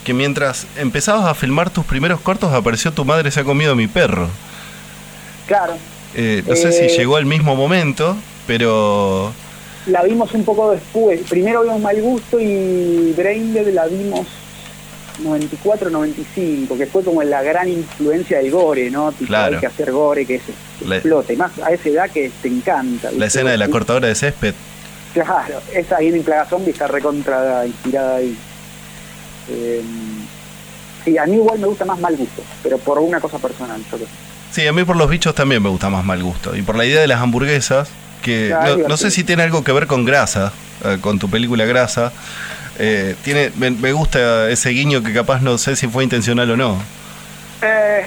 que 0.03 0.13
mientras 0.13 0.65
empezabas 0.77 1.25
a 1.25 1.35
filmar 1.35 1.69
tus 1.69 1.85
primeros 1.85 2.21
cortos 2.21 2.53
apareció 2.53 2.93
tu 2.93 3.03
madre 3.03 3.29
se 3.31 3.41
ha 3.41 3.43
comido 3.43 3.73
a 3.73 3.75
mi 3.75 3.87
perro. 3.87 4.29
Claro, 5.47 5.73
Eh, 6.15 6.43
no 6.47 6.55
sé 6.55 6.71
si 6.71 6.85
Eh, 6.85 6.97
llegó 6.97 7.15
al 7.17 7.25
mismo 7.25 7.55
momento, 7.55 8.15
pero 8.47 9.31
La 9.87 10.03
vimos 10.03 10.33
un 10.33 10.43
poco 10.43 10.71
después. 10.71 11.21
Primero 11.29 11.61
vimos 11.63 11.79
Mal 11.81 12.01
Gusto 12.01 12.39
y 12.39 13.13
Braindead 13.15 13.67
la 13.73 13.85
vimos 13.87 14.25
94-95, 15.23 16.77
que 16.77 16.85
fue 16.85 17.03
como 17.03 17.23
la 17.23 17.41
gran 17.41 17.67
influencia 17.69 18.37
del 18.39 18.51
gore, 18.51 18.89
¿no? 18.91 19.11
Tipo, 19.11 19.27
Claro. 19.27 19.55
hay 19.55 19.59
que 19.61 19.67
hacer 19.67 19.91
gore 19.91 20.25
que 20.25 20.39
se 20.39 20.53
La- 20.87 20.97
explote. 20.97 21.33
Y 21.33 21.37
más 21.37 21.51
a 21.59 21.71
esa 21.71 21.89
edad 21.89 22.09
que 22.09 22.31
te 22.41 22.47
encanta. 22.47 23.11
la 23.11 23.25
escena 23.25 23.51
de 23.51 23.57
la 23.57 23.67
cortadora 23.69 24.07
de 24.07 24.15
césped, 24.15 24.53
Claro, 25.13 25.59
esa 25.73 25.97
ahí 25.97 26.09
en 26.09 26.21
Plaga 26.21 26.45
Zombie 26.45 26.71
está 26.71 26.85
recontra 26.87 27.65
inspirada 27.65 28.17
ahí. 28.17 28.37
Eh, 29.49 29.81
sí, 31.03 31.17
a 31.17 31.25
mí 31.25 31.35
igual 31.37 31.57
me 31.59 31.67
gusta 31.67 31.85
más 31.85 31.99
Mal 31.99 32.15
Gusto, 32.15 32.43
pero 32.61 32.77
por 32.77 32.99
una 32.99 33.19
cosa 33.19 33.39
personal, 33.39 33.81
yo 33.91 33.97
creo. 33.97 34.07
Sí, 34.57 34.65
a 34.65 34.73
mí 34.73 34.83
por 34.85 34.95
los 34.95 35.07
bichos 35.07 35.35
también 35.35 35.61
me 35.61 35.69
gusta 35.69 35.87
más 35.91 36.03
mal 36.03 36.23
gusto. 36.23 36.55
Y 36.55 36.63
por 36.63 36.75
la 36.75 36.83
idea 36.83 36.99
de 36.99 37.05
las 37.05 37.21
hamburguesas, 37.21 37.89
que 38.23 38.51
no, 38.87 38.97
sé 38.97 39.11
si 39.11 39.23
tiene 39.23 39.43
algo 39.43 39.63
que 39.63 39.71
ver 39.71 39.85
con 39.85 40.03
grasa, 40.03 40.51
eh, 40.83 40.97
con 40.99 41.19
tu 41.19 41.29
película 41.29 41.63
Grasa. 41.65 42.11
Eh, 42.79 43.13
tiene, 43.23 43.51
me, 43.55 43.69
me 43.69 43.91
gusta 43.91 44.49
ese 44.49 44.71
guiño 44.71 45.03
que 45.03 45.13
capaz 45.13 45.41
no 45.41 45.59
sé 45.59 45.75
si 45.75 45.87
fue 45.87 46.03
intencional 46.03 46.49
o 46.49 46.57
no. 46.57 46.81
Eh, 47.61 48.01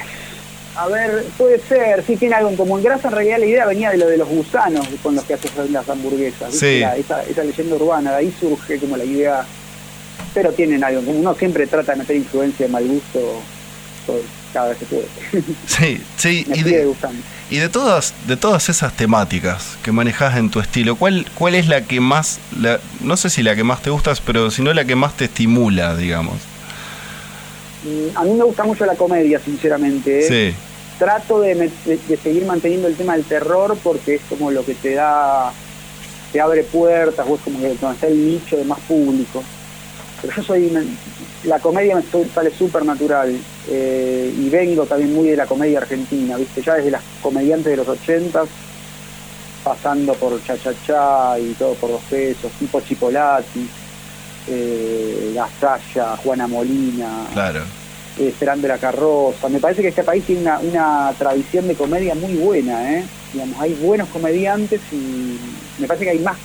a 0.75 0.88
ver, 0.88 1.25
puede 1.38 1.61
ser, 1.61 2.02
sí 2.04 2.16
tiene 2.16 2.35
algo 2.35 2.50
en 2.50 2.57
común. 2.57 2.83
Grasa 2.83 3.07
en 3.07 3.14
realidad 3.14 3.38
la 3.38 3.47
idea 3.47 3.66
venía 3.66 3.90
de 3.92 3.99
lo 3.99 4.09
de 4.09 4.16
los 4.16 4.28
gusanos 4.28 4.88
con 5.04 5.14
los 5.14 5.23
que 5.23 5.35
haces 5.35 5.52
las 5.71 5.88
hamburguesas. 5.88 6.52
Sí. 6.52 6.80
La- 6.80 6.97
esa, 6.97 7.23
esa 7.23 7.45
leyenda 7.45 7.76
urbana, 7.76 8.11
de 8.11 8.16
ahí 8.16 8.35
surge 8.40 8.80
como 8.80 8.97
la 8.97 9.04
idea. 9.04 9.45
Pero 10.35 10.50
tienen 10.50 10.83
algo. 10.83 11.00
Uno 11.07 11.33
siempre 11.37 11.69
trata 11.69 11.92
de 11.92 11.99
meter 11.99 12.16
influencia 12.16 12.66
de 12.66 12.73
mal 12.73 12.85
gusto 12.88 13.40
cada 14.52 14.69
vez 14.71 14.78
que 14.78 14.87
puede. 14.87 15.07
Sí, 15.66 16.00
sí. 16.16 16.45
Me 16.49 16.57
Y 16.57 16.59
sigue 16.62 16.78
de, 16.78 16.85
gustando. 16.87 17.23
y 17.50 17.57
de 17.59 17.69
todas, 17.69 18.14
de 18.26 18.37
todas 18.37 18.69
esas 18.69 18.92
temáticas 18.97 19.76
que 19.83 19.92
manejas 19.92 20.37
en 20.37 20.50
tu 20.50 20.61
estilo, 20.61 20.97
¿cuál, 20.97 21.26
cuál 21.35 21.54
es 21.54 21.69
la 21.69 21.83
que 21.83 22.00
más, 22.00 22.38
la- 22.59 22.80
no 23.00 23.16
sé 23.16 23.30
si 23.30 23.42
la 23.42 23.54
que 23.54 23.64
más 23.64 23.83
te 23.83 23.90
gusta, 23.90 24.12
pero 24.26 24.50
sino 24.50 24.73
la 24.75 24.85
que 24.85 24.97
más 24.97 25.16
te 25.16 25.26
estimula, 25.26 25.97
digamos? 25.97 26.35
Mm, 27.85 28.16
A 28.16 28.25
mí 28.25 28.33
me 28.33 28.45
gusta 28.45 28.64
mucho 28.64 28.85
la 28.87 28.95
comedia, 28.95 29.40
sinceramente. 29.40 30.21
¿eh? 30.21 30.52
Sí, 30.52 30.57
trato 30.99 31.40
de, 31.40 31.54
de- 31.54 31.71
de 32.09 32.16
seguir 32.16 32.45
manteniendo 32.45 32.88
el 32.88 32.95
tema 32.97 33.14
del 33.14 33.25
terror 33.25 33.76
porque 33.83 34.16
es 34.16 34.21
como 34.28 34.50
lo 34.50 34.64
que 34.64 34.75
te 34.75 34.95
da, 34.95 35.52
te 36.33 36.40
abre 36.40 36.62
puertas, 36.64 37.26
es 37.26 37.40
como 37.40 37.59
que 37.61 37.69
donde 37.80 37.95
está 37.95 38.07
el 38.09 38.26
nicho 38.26 38.57
de 38.57 38.64
más 38.64 38.80
público. 38.80 39.42
Pero 40.21 40.35
yo 40.37 40.42
soy, 40.42 40.71
la 41.44 41.59
comedia 41.59 41.97
me 41.97 42.02
sale 42.35 42.50
súper 42.50 42.85
natural 42.85 43.35
eh, 43.68 44.35
y 44.37 44.49
vengo 44.50 44.85
también 44.85 45.14
muy 45.14 45.28
de 45.28 45.37
la 45.37 45.47
comedia 45.47 45.78
argentina, 45.78 46.37
¿viste? 46.37 46.61
Ya 46.62 46.75
desde 46.75 46.90
las 46.90 47.02
comediantes 47.23 47.66
de 47.70 47.76
los 47.76 47.88
ochentas, 47.88 48.47
pasando 49.64 50.14
por 50.14 50.42
Cha 50.44 50.56
Cha 50.59 50.73
Cha 50.87 51.38
y 51.38 51.54
todo 51.54 51.75
por 51.75 51.90
dos 51.90 52.02
pesos, 52.11 52.50
tipo 52.59 52.80
Chipolati, 52.80 53.68
eh, 54.49 55.32
La 55.35 55.49
Saya, 55.61 56.16
Juana 56.16 56.47
Molina, 56.47 57.26
claro. 57.32 57.61
eh, 58.18 58.28
Esperando 58.28 58.68
la 58.68 58.78
carroza. 58.78 59.49
Me 59.49 59.61
parece 59.61 59.82
que 59.82 59.88
este 59.88 60.02
país 60.02 60.25
tiene 60.25 60.42
una, 60.42 60.59
una 60.61 61.14
tradición 61.18 61.68
de 61.68 61.75
comedia 61.75 62.14
muy 62.14 62.35
buena, 62.35 62.94
¿eh? 62.99 63.04
Digamos, 63.32 63.59
hay 63.61 63.75
buenos 63.75 64.09
comediantes 64.09 64.80
y 64.92 65.38
me 65.78 65.87
parece 65.87 66.04
que 66.04 66.11
hay 66.11 66.18
más. 66.18 66.37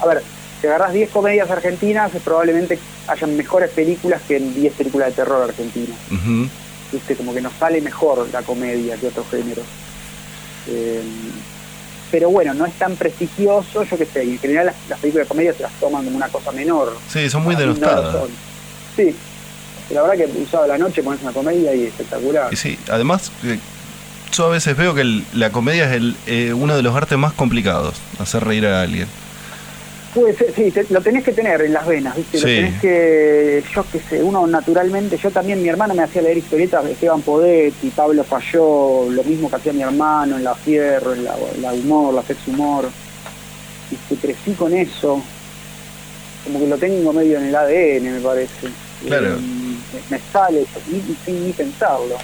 A 0.00 0.06
ver, 0.06 0.22
si 0.60 0.66
agarras 0.66 0.92
10 0.92 1.10
comedias 1.10 1.50
argentinas, 1.50 2.14
eh, 2.14 2.20
probablemente 2.24 2.78
hayan 3.08 3.36
mejores 3.36 3.70
películas 3.70 4.20
que 4.28 4.36
en 4.36 4.54
10 4.54 4.72
películas 4.74 5.08
de 5.08 5.14
terror 5.14 5.42
argentinas. 5.42 5.96
Ujú. 6.12 6.48
¿Viste? 6.92 7.16
Como 7.16 7.34
que 7.34 7.40
nos 7.40 7.52
sale 7.54 7.80
mejor 7.80 8.28
la 8.32 8.42
comedia 8.42 8.96
que 8.96 9.08
otros 9.08 9.26
géneros. 9.30 9.64
Eh, 10.68 11.02
pero 12.10 12.30
bueno, 12.30 12.54
no 12.54 12.64
es 12.64 12.72
tan 12.74 12.96
prestigioso, 12.96 13.82
yo 13.84 13.98
qué 13.98 14.06
sé, 14.06 14.24
y 14.24 14.30
en 14.32 14.38
general 14.38 14.66
las, 14.66 14.74
las 14.88 14.98
películas 14.98 15.26
de 15.26 15.28
comedia 15.28 15.52
se 15.52 15.62
las 15.62 15.72
toman 15.74 16.04
como 16.04 16.16
una 16.16 16.28
cosa 16.28 16.52
menor. 16.52 16.96
Sí, 17.12 17.28
son 17.28 17.42
muy 17.44 17.54
no 17.54 17.60
denostadas. 17.60 18.16
Sí, 18.96 19.14
la 19.90 20.02
verdad 20.02 20.16
que 20.26 20.40
usado 20.42 20.66
la 20.66 20.78
noche 20.78 21.02
pones 21.02 21.20
una 21.22 21.32
comedia 21.32 21.74
y 21.74 21.84
espectacular. 21.84 22.52
Y 22.52 22.56
sí, 22.56 22.78
además, 22.90 23.30
eh, 23.44 23.58
yo 24.32 24.46
a 24.46 24.48
veces 24.48 24.74
veo 24.76 24.94
que 24.94 25.02
el- 25.02 25.24
la 25.34 25.50
comedia 25.52 25.84
es 25.84 25.92
el, 25.96 26.16
eh, 26.26 26.52
uno 26.54 26.74
de 26.76 26.82
los 26.82 26.94
artes 26.96 27.18
más 27.18 27.32
complicados, 27.34 27.94
hacer 28.18 28.42
reír 28.44 28.66
a 28.66 28.80
alguien. 28.82 29.06
Puede 30.14 30.34
ser, 30.34 30.52
sí, 30.54 30.70
te- 30.70 30.86
lo 30.88 31.00
tenés 31.02 31.22
que 31.22 31.32
tener 31.32 31.60
en 31.60 31.72
las 31.74 31.86
venas, 31.86 32.16
¿viste? 32.16 32.38
Lo 32.38 32.44
tenés 32.44 32.80
que, 32.80 33.62
yo 33.74 33.84
qué 33.92 34.00
sé, 34.00 34.22
uno 34.22 34.46
naturalmente, 34.46 35.18
yo 35.18 35.30
también, 35.30 35.62
mi 35.62 35.68
hermano 35.68 35.94
me 35.94 36.02
hacía 36.02 36.22
leer 36.22 36.38
historietas 36.38 36.82
de 36.84 36.92
Esteban 36.92 37.20
Podetti, 37.20 37.90
Pablo 37.94 38.24
Falló, 38.24 39.10
lo 39.10 39.22
mismo 39.24 39.50
que 39.50 39.56
hacía 39.56 39.72
mi 39.74 39.82
hermano 39.82 40.36
en 40.38 40.44
La 40.44 40.54
Fierro, 40.54 41.12
en 41.12 41.24
la, 41.24 41.34
Humor, 41.72 42.14
la 42.14 42.22
Sex 42.22 42.38
Humor. 42.46 42.88
Y 43.90 43.96
que 44.14 44.20
crecí 44.20 44.52
con 44.52 44.72
eso, 44.74 45.22
como 46.44 46.58
que 46.60 46.66
lo 46.66 46.78
tengo 46.78 47.12
medio 47.12 47.38
en 47.38 47.44
el 47.46 47.54
ADN, 47.56 48.10
me 48.14 48.20
parece. 48.20 48.68
Claro. 49.06 49.36
Me, 50.10 50.18
sale 50.32 50.64
ni- 50.90 50.98
ni- 50.98 51.16
sin 51.24 51.46
ni 51.46 51.52
pensarlo. 51.52 52.16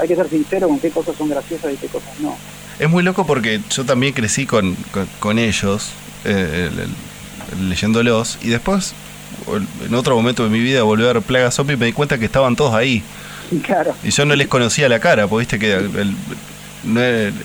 Hay 0.00 0.08
que 0.08 0.16
ser 0.16 0.28
sincero 0.28 0.68
con 0.68 0.78
qué 0.78 0.90
cosas 0.90 1.16
son 1.16 1.28
graciosas 1.28 1.72
y 1.72 1.76
qué 1.76 1.86
cosas 1.88 2.10
no. 2.20 2.36
Es 2.78 2.88
muy 2.88 3.02
loco 3.02 3.26
porque 3.26 3.60
yo 3.70 3.84
también 3.84 4.12
crecí 4.12 4.46
con, 4.46 4.74
con, 4.92 5.08
con 5.20 5.38
ellos, 5.38 5.90
eh, 6.24 6.68
el- 6.72 6.78
el- 6.80 6.88
leyéndolos, 7.60 8.38
y 8.42 8.48
después, 8.48 8.94
en 9.86 9.94
otro 9.94 10.16
momento 10.16 10.44
de 10.44 10.50
mi 10.50 10.60
vida, 10.60 10.82
volví 10.82 11.04
a 11.04 11.12
ver 11.12 11.22
Plaga 11.22 11.50
Zombie 11.50 11.74
y 11.74 11.76
me 11.76 11.86
di 11.86 11.92
cuenta 11.92 12.18
que 12.18 12.24
estaban 12.24 12.56
todos 12.56 12.74
ahí. 12.74 13.02
Claro. 13.62 13.94
Y 14.02 14.10
yo 14.10 14.24
no 14.24 14.34
les 14.34 14.48
conocía 14.48 14.88
la 14.88 14.98
cara, 15.00 15.26
porque 15.26 15.42
viste 15.42 15.58
que 15.58 15.74
el- 15.74 16.14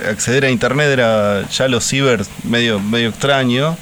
acceder 0.09 0.45
a 0.45 0.49
internet 0.49 0.87
era 0.89 1.47
ya 1.49 1.67
los 1.67 1.87
cibers 1.87 2.29
medio, 2.43 2.79
medio 2.79 3.09
extraño, 3.09 3.77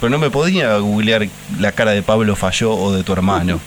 pero 0.00 0.10
no 0.10 0.18
me 0.18 0.30
podía 0.30 0.76
googlear 0.78 1.28
la 1.60 1.72
cara 1.72 1.90
de 1.92 2.02
Pablo 2.02 2.34
Falló 2.36 2.72
o 2.74 2.92
de 2.92 3.02
tu 3.04 3.12
hermano. 3.12 3.60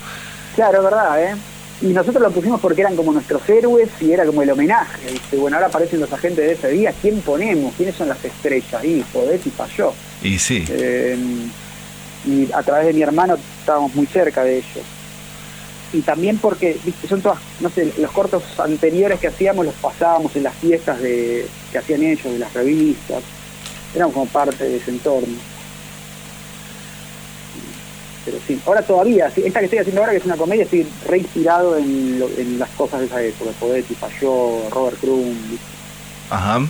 Claro, 0.56 0.84
verdad, 0.84 1.24
¿eh? 1.24 1.36
Y 1.82 1.88
nosotros 1.88 2.22
lo 2.24 2.32
pusimos 2.32 2.62
porque 2.62 2.82
eran 2.82 2.96
como 2.96 3.12
nuestros 3.12 3.48
héroes 3.50 3.90
y 4.00 4.12
era 4.12 4.26
como 4.26 4.42
el 4.42 4.50
homenaje, 4.50 5.12
¿viste? 5.12 5.36
Bueno, 5.36 5.58
ahora 5.58 5.68
aparecen 5.68 6.00
los 6.00 6.12
agentes 6.12 6.46
de 6.46 6.54
ese 6.54 6.70
día, 6.70 6.94
¿quién 7.02 7.20
ponemos? 7.22 7.74
¿Quiénes 7.76 7.96
son 7.96 8.08
las 8.08 8.24
estrellas? 8.24 8.84
Y 8.84 9.04
Podet 9.12 9.46
y 9.46 9.50
falló. 9.50 9.94
Y 10.24 10.40
sí, 10.40 10.66
Eh, 10.70 11.18
y 12.26 12.50
a 12.54 12.64
través 12.64 12.88
de 12.88 12.94
mi 12.94 13.02
hermano 13.02 13.38
estábamos 13.60 13.94
muy 13.96 14.06
cerca 14.06 14.44
de 14.44 14.58
ellos. 14.58 14.86
Y 15.94 16.02
también 16.02 16.38
porque, 16.40 16.78
viste, 16.84 17.08
son 17.08 17.22
todas, 17.22 17.40
no 17.62 17.70
sé, 17.70 17.94
los 18.00 18.12
cortos 18.12 18.44
anteriores 18.60 19.20
que 19.20 19.28
hacíamos 19.28 19.66
los 19.66 19.76
pasábamos 19.76 20.36
en 20.36 20.44
las 20.44 20.56
fiestas 20.56 21.00
de, 21.00 21.48
que 21.72 21.78
hacían 21.78 22.04
ellos, 22.04 22.34
de 22.34 22.40
las 22.40 22.54
revistas. 22.54 23.24
Éramos 23.94 24.14
como 24.14 24.26
parte 24.26 24.64
de 24.64 24.78
ese 24.78 24.92
entorno. 24.92 25.38
Pero 28.26 28.38
sí, 28.48 28.60
ahora 28.66 28.82
todavía, 28.82 29.28
esta 29.28 29.60
que 29.60 29.66
estoy 29.66 29.80
haciendo 29.80 30.02
ahora, 30.02 30.12
que 30.12 30.18
es 30.18 30.26
una 30.26 30.36
comedia, 30.36 30.64
estoy 30.64 30.86
re 31.08 31.20
inspirado 31.20 31.78
en, 31.78 32.22
en 32.38 32.60
las 32.60 32.70
cosas 32.72 33.02
de 33.02 33.06
esa 33.06 33.22
época. 33.22 33.52
Podetti, 33.60 33.94
Falló, 33.94 34.68
Robert 34.72 35.00
Crumb. 35.00 35.58
ajá. 36.30 36.68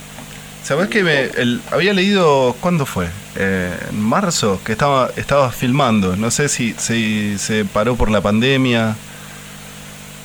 ¿Sabés 0.65 0.89
que 0.89 1.03
me, 1.03 1.25
el- 1.25 1.61
había 1.71 1.93
leído, 1.93 2.55
¿cuándo 2.59 2.87
fue? 2.87 3.07
Eh, 3.35 3.71
en 3.91 4.01
marzo, 4.01 4.59
que 4.65 4.71
estaba, 4.71 5.11
estaba 5.15 5.51
filmando. 5.51 6.15
No 6.15 6.31
sé 6.31 6.49
si, 6.49 6.73
si 6.79 7.37
se 7.37 7.65
paró 7.65 7.95
por 7.95 8.09
la 8.09 8.19
pandemia. 8.21 8.95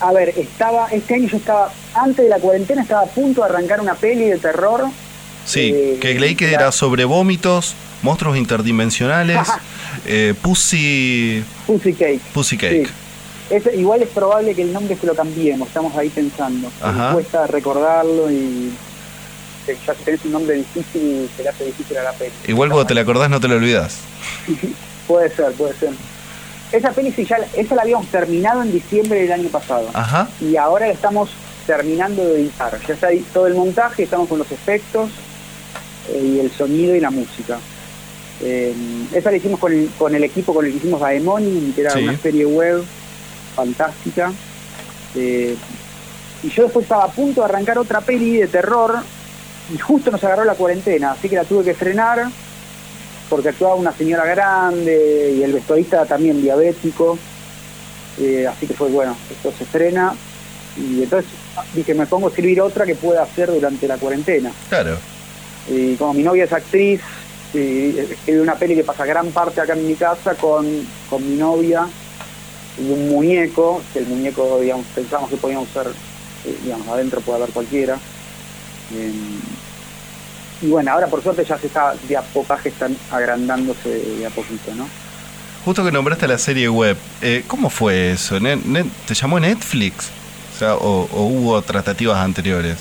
A 0.00 0.12
ver, 0.12 0.30
estaba, 0.30 0.86
este 0.88 1.14
año 1.16 1.28
yo 1.28 1.36
estaba, 1.36 1.70
antes 1.94 2.24
de 2.24 2.30
la 2.30 2.38
cuarentena, 2.38 2.80
estaba 2.80 3.02
a 3.02 3.06
punto 3.06 3.42
de 3.42 3.50
arrancar 3.50 3.80
una 3.82 3.94
peli 3.94 4.24
de 4.24 4.38
terror. 4.38 4.86
Sí, 5.44 5.72
Eh, 5.74 5.98
que 6.00 6.18
leí 6.18 6.34
que 6.34 6.52
era 6.54 6.72
sobre 6.72 7.04
vómitos, 7.04 7.74
monstruos 8.02 8.38
interdimensionales, 8.38 9.38
eh, 10.06 10.32
Pussy, 10.40 11.44
Pussy 11.66 11.92
Cake. 11.92 12.20
Pussy 12.32 12.56
Cake. 12.56 12.86
Sí. 12.86 12.92
Es- 13.50 13.74
igual 13.78 14.00
es 14.02 14.08
probable 14.08 14.54
que 14.54 14.62
el 14.62 14.72
nombre 14.72 14.96
se 14.98 15.06
lo 15.06 15.14
cambiemos, 15.14 15.68
estamos 15.68 15.94
ahí 15.98 16.08
pensando. 16.08 16.70
Ajá. 16.80 17.08
Me 17.08 17.14
cuesta 17.14 17.46
recordarlo 17.46 18.30
y 18.30 18.70
que 19.76 19.86
ya 19.86 19.94
tenés 19.94 20.24
un 20.24 20.32
nombre 20.32 20.56
difícil 20.56 21.28
se 21.36 21.42
le 21.42 21.48
hace 21.48 21.64
difícil 21.66 21.96
a 21.98 22.02
la 22.04 22.12
peli. 22.12 22.32
Igual 22.46 22.68
cuando 22.70 22.86
te 22.86 22.94
la 22.94 23.00
acordás 23.02 23.30
no 23.30 23.40
te 23.40 23.48
la 23.48 23.54
olvidás. 23.56 23.98
Puede 25.06 25.28
ser, 25.34 25.52
puede 25.52 25.74
ser. 25.74 25.90
Esa 26.70 26.92
peli 26.92 27.10
sí, 27.10 27.24
ya, 27.24 27.38
esa 27.56 27.74
la 27.74 27.82
habíamos 27.82 28.06
terminado 28.06 28.62
en 28.62 28.70
diciembre 28.72 29.22
del 29.22 29.32
año 29.32 29.48
pasado. 29.48 29.90
Ajá. 29.92 30.28
y 30.40 30.56
ahora 30.56 30.88
estamos 30.88 31.30
terminando 31.66 32.24
de 32.24 32.42
editar. 32.42 32.78
Ya 32.86 32.94
está 32.94 33.08
ahí 33.08 33.24
todo 33.34 33.46
el 33.48 33.54
montaje, 33.54 34.04
estamos 34.04 34.28
con 34.28 34.38
los 34.38 34.50
efectos 34.52 35.10
eh, 36.12 36.22
y 36.36 36.38
el 36.40 36.50
sonido 36.52 36.94
y 36.94 37.00
la 37.00 37.10
música. 37.10 37.58
Eh, 38.42 38.72
esa 39.12 39.30
la 39.32 39.36
hicimos 39.36 39.58
con 39.58 39.72
el, 39.72 39.90
con 39.98 40.14
el 40.14 40.22
equipo 40.24 40.54
con 40.54 40.64
el 40.64 40.70
que 40.72 40.78
hicimos 40.78 41.00
Daemon, 41.00 41.72
que 41.74 41.80
era 41.80 41.90
Sí. 41.90 42.04
una 42.04 42.16
serie 42.16 42.46
web 42.46 42.84
fantástica. 43.56 44.32
Eh, 45.16 45.56
y 46.42 46.48
yo 46.50 46.62
después 46.64 46.84
estaba 46.84 47.04
a 47.04 47.08
punto 47.10 47.40
de 47.40 47.46
arrancar 47.46 47.78
otra 47.78 48.00
peli 48.00 48.36
de 48.38 48.46
terror 48.46 48.94
y 49.72 49.78
justo 49.78 50.10
nos 50.10 50.22
agarró 50.24 50.44
la 50.44 50.54
cuarentena, 50.54 51.12
así 51.12 51.28
que 51.28 51.36
la 51.36 51.44
tuve 51.44 51.64
que 51.64 51.74
frenar 51.74 52.28
porque 53.28 53.50
actuaba 53.50 53.76
una 53.76 53.92
señora 53.92 54.24
grande 54.24 55.34
y 55.38 55.42
el 55.42 55.52
vestuarista 55.52 56.04
también 56.04 56.42
diabético. 56.42 57.16
Eh, 58.18 58.46
así 58.46 58.66
que 58.66 58.74
fue 58.74 58.88
bueno, 58.88 59.16
esto 59.30 59.52
se 59.56 59.64
frena 59.64 60.12
y 60.76 61.04
entonces 61.04 61.30
dije 61.74 61.94
me 61.94 62.06
pongo 62.06 62.26
a 62.26 62.30
escribir 62.30 62.60
otra 62.60 62.84
que 62.84 62.96
pueda 62.96 63.22
hacer 63.22 63.50
durante 63.50 63.86
la 63.86 63.96
cuarentena. 63.96 64.50
Claro. 64.68 64.98
Y 65.68 65.94
como 65.94 66.14
mi 66.14 66.24
novia 66.24 66.44
es 66.44 66.52
actriz, 66.52 67.00
y 67.54 67.98
escribí 67.98 68.38
una 68.38 68.54
peli 68.54 68.74
que 68.74 68.84
pasa 68.84 69.04
gran 69.04 69.30
parte 69.30 69.60
acá 69.60 69.74
en 69.74 69.86
mi 69.86 69.94
casa 69.94 70.34
con, 70.34 70.66
con 71.08 71.28
mi 71.28 71.36
novia 71.36 71.86
y 72.78 72.90
un 72.90 73.08
muñeco, 73.08 73.82
que 73.92 74.00
el 74.00 74.06
muñeco, 74.06 74.58
digamos, 74.60 74.86
pensamos 74.94 75.28
que 75.30 75.36
podíamos 75.36 75.68
ser, 75.70 75.86
eh, 76.46 76.56
digamos, 76.64 76.86
adentro 76.88 77.20
puede 77.20 77.38
haber 77.42 77.50
cualquiera. 77.50 77.98
Eh, 78.94 79.12
y 80.62 80.66
bueno, 80.68 80.92
ahora 80.92 81.06
por 81.06 81.22
suerte 81.22 81.44
ya 81.44 81.58
se 81.58 81.66
está, 81.68 81.94
de 82.08 82.16
a 82.16 82.22
poco 82.22 82.54
están 82.64 82.96
agrandándse 83.10 83.88
de 83.88 84.26
a 84.26 84.30
poquito, 84.30 84.74
¿no? 84.74 84.86
Justo 85.64 85.84
que 85.84 85.92
nombraste 85.92 86.26
la 86.26 86.38
serie 86.38 86.68
web, 86.68 86.96
eh, 87.20 87.44
¿cómo 87.46 87.68
fue 87.70 88.12
eso? 88.12 88.40
¿Ne- 88.40 88.56
ne- 88.56 88.86
¿Te 89.06 89.14
llamó 89.14 89.38
Netflix? 89.38 90.08
O, 90.54 90.58
sea, 90.58 90.74
o, 90.74 91.08
o 91.12 91.22
hubo 91.24 91.60
tratativas 91.62 92.18
anteriores? 92.18 92.76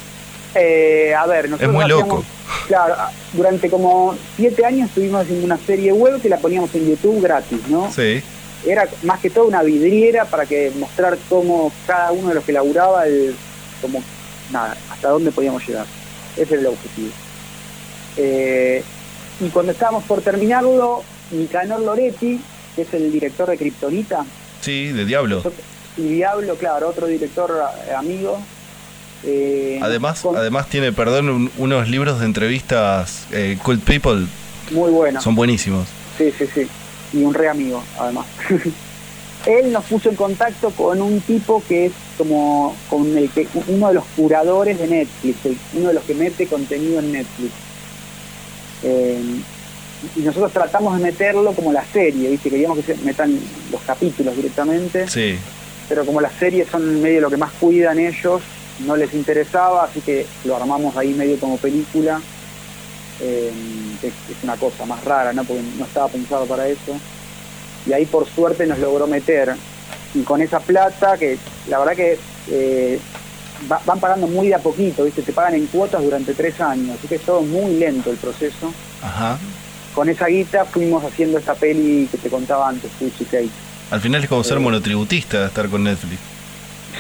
Eh, 0.56 1.14
a 1.14 1.26
ver, 1.28 1.50
nosotros 1.50 1.70
Es 1.70 1.74
muy 1.76 1.84
hacíamos- 1.84 2.08
loco. 2.08 2.26
Claro, 2.68 2.96
durante 3.34 3.70
como 3.70 4.16
siete 4.36 4.66
años 4.66 4.90
estuvimos 4.90 5.22
haciendo 5.22 5.46
una 5.46 5.58
serie 5.58 5.92
web 5.92 6.22
que 6.22 6.30
la 6.30 6.38
poníamos 6.38 6.74
en 6.76 6.90
YouTube 6.90 7.22
gratis, 7.22 7.60
¿no? 7.68 7.92
Sí, 7.92 8.22
Era 8.66 8.88
más 9.04 9.20
que 9.20 9.30
todo 9.30 9.46
una 9.46 9.64
vidriera 9.64 10.26
para 10.26 10.46
que 10.46 10.72
mostrar 10.78 11.18
cómo 11.30 11.72
cada 11.88 12.12
uno 12.12 12.30
de 12.30 12.36
los 12.36 12.44
que 12.44 12.52
laburaba, 12.52 13.06
el, 13.08 13.36
como, 13.82 14.02
nada, 14.52 14.76
hasta 14.92 15.10
dónde 15.10 15.32
podíamos 15.32 15.66
llegar. 15.68 15.86
Ese 16.36 16.54
era 16.56 16.62
el 16.62 16.68
objetivo. 16.68 17.10
Eh, 18.22 18.84
y 19.40 19.48
cuando 19.50 19.72
estábamos 19.72 20.04
por 20.04 20.22
terminarlo, 20.22 21.04
Nicanor 21.32 21.80
Loretti, 21.82 22.40
que 22.76 22.82
es 22.82 22.94
el 22.94 23.12
director 23.12 23.50
de 23.50 23.58
Kryptonita, 23.58 24.26
sí, 24.60 24.88
de 24.88 25.06
Diablo. 25.06 25.42
y 25.96 26.02
Diablo, 26.02 26.56
claro, 26.56 26.90
otro 26.90 27.08
director 27.08 27.52
amigo. 27.98 28.40
eh, 29.24 29.80
Además, 29.82 30.20
con- 30.22 30.36
además 30.38 30.68
tiene, 30.68 30.92
perdón, 30.94 31.30
un- 31.30 31.52
unos 31.58 31.90
libros 31.90 32.20
de 32.20 32.26
entrevistas, 32.26 33.26
eh, 33.32 33.58
Cult 33.64 33.84
People, 33.84 34.26
muy 34.72 34.92
bueno. 34.92 35.22
son 35.22 35.36
buenísimos. 35.36 35.88
Sí, 36.18 36.34
sí, 36.38 36.46
sí. 36.54 36.68
Y 37.14 37.24
un 37.24 37.34
re 37.34 37.48
amigo, 37.50 37.82
además. 37.98 38.26
Él 39.46 39.72
nos 39.72 39.86
puso 39.86 40.10
en 40.10 40.16
contacto 40.16 40.70
con 40.72 41.02
un 41.02 41.22
tipo 41.22 41.64
que 41.68 41.86
es 41.88 41.92
como 42.18 42.76
con 42.90 43.18
el 43.18 43.30
que 43.30 43.48
uno 43.68 43.88
de 43.88 43.94
los 43.96 44.04
curadores 44.18 44.78
de 44.78 44.88
Netflix, 44.88 45.38
uno 45.74 45.88
de 45.88 45.94
los 45.94 46.04
que 46.04 46.14
mete 46.14 46.46
contenido 46.46 47.00
en 47.00 47.14
Netflix. 47.14 47.52
Eh, 48.84 49.22
y 50.16 50.20
nosotros 50.22 50.54
tratamos 50.54 50.98
de 50.98 51.04
meterlo 51.04 51.52
como 51.54 51.74
la 51.74 51.84
serie, 51.86 52.30
¿viste? 52.30 52.50
Queríamos 52.50 52.78
que 52.78 52.96
se 52.96 53.04
metan 53.04 53.38
los 53.72 53.82
capítulos 53.82 54.36
directamente, 54.36 55.08
Sí, 55.08 55.38
pero 55.90 56.06
como 56.06 56.22
las 56.22 56.34
series 56.34 56.70
son 56.70 57.02
medio 57.02 57.22
lo 57.22 57.30
que 57.30 57.38
más 57.38 57.52
cuidan 57.60 58.00
ellos, 58.00 58.42
no 58.86 58.96
les 58.96 59.14
interesaba, 59.14 59.84
así 59.84 60.00
que 60.02 60.26
lo 60.46 60.56
armamos 60.56 60.96
ahí 60.96 61.14
medio 61.14 61.38
como 61.40 61.58
película. 61.58 62.22
Eh, 63.22 63.52
es, 64.02 64.14
es 64.14 64.44
una 64.44 64.56
cosa 64.56 64.86
más 64.86 65.04
rara, 65.04 65.34
¿no? 65.34 65.44
Porque 65.44 65.62
no 65.78 65.84
estaba 65.84 66.08
pensado 66.08 66.46
para 66.46 66.68
eso. 66.70 66.98
Y 67.86 67.92
ahí 67.92 68.06
por 68.06 68.26
suerte 68.30 68.66
nos 68.66 68.80
logró 68.80 69.08
meter. 69.08 69.56
Y 70.14 70.22
con 70.22 70.42
esa 70.42 70.60
plata, 70.62 71.18
que 71.18 71.38
la 71.68 71.80
verdad 71.80 71.96
que 71.96 72.18
eh, 72.52 73.00
va- 73.72 73.82
van 73.86 74.00
pagando 74.00 74.28
muy 74.28 74.48
de 74.48 74.56
a 74.56 74.60
poquito, 74.60 75.04
¿viste? 75.04 75.22
Se 75.24 75.34
pagan 75.34 75.56
en 75.56 75.66
cuotas 75.68 76.04
durante 76.04 76.34
tres 76.34 76.60
años, 76.62 76.98
así 76.98 77.08
que 77.08 77.16
es 77.16 77.22
todo 77.22 77.42
muy 77.42 77.76
lento 77.78 78.12
el 78.12 78.18
proceso. 78.18 78.74
ajá. 79.02 79.38
Con 79.96 80.08
esa 80.08 80.28
guita 80.28 80.66
fuimos 80.66 81.04
haciendo 81.04 81.40
esta 81.40 81.56
peli 81.56 82.08
que 82.12 82.18
te 82.18 82.30
contaba 82.30 82.70
antes, 82.70 82.92
Twitch 83.00 83.22
y 83.22 83.26
Kate. 83.26 83.50
Al 83.92 84.00
final 84.00 84.24
es 84.24 84.30
como 84.30 84.44
ser 84.44 84.58
Eh. 84.58 84.62
monotributista 84.62 85.46
estar 85.48 85.68
con 85.68 85.84
Netflix. 85.84 86.20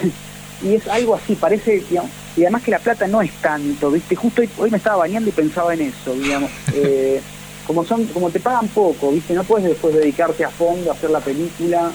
y 0.63 0.74
es 0.75 0.88
algo 0.88 1.16
así, 1.16 1.36
parece, 1.36 1.84
digamos, 1.89 2.10
y 2.36 2.42
además 2.42 2.63
que 2.63 2.72
la 2.72 2.80
plata 2.80 3.08
no 3.08 3.22
es 3.22 3.32
tanto, 3.42 3.92
¿viste? 3.92 4.16
Justo 4.16 4.42
hoy, 4.42 4.50
hoy 4.58 4.72
me 4.72 4.78
estaba 4.78 4.98
bañando 4.98 5.30
y 5.30 5.34
pensaba 5.34 5.74
en 5.74 5.82
eso, 5.82 6.13
digamos. 6.13 6.50
Eh, 6.74 7.22
como 7.68 7.86
son 7.86 8.06
como 8.06 8.32
te 8.32 8.39
pagan 8.39 8.68
poco, 8.70 9.12
¿viste? 9.12 9.36
No 9.36 9.44
puedes 9.44 9.68
después 9.70 9.94
dedicarte 9.94 10.44
a 10.44 10.50
fondo 10.50 10.89
a 10.89 10.96
hacer 10.96 11.12
la 11.12 11.20
película. 11.20 11.92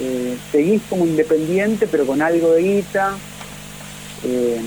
Eh, 0.00 0.36
seguís 0.50 0.80
como 0.88 1.04
independiente, 1.06 1.86
pero 1.86 2.06
con 2.06 2.22
algo 2.22 2.52
de 2.52 2.62
guita. 2.62 3.12
Eh, 4.24 4.60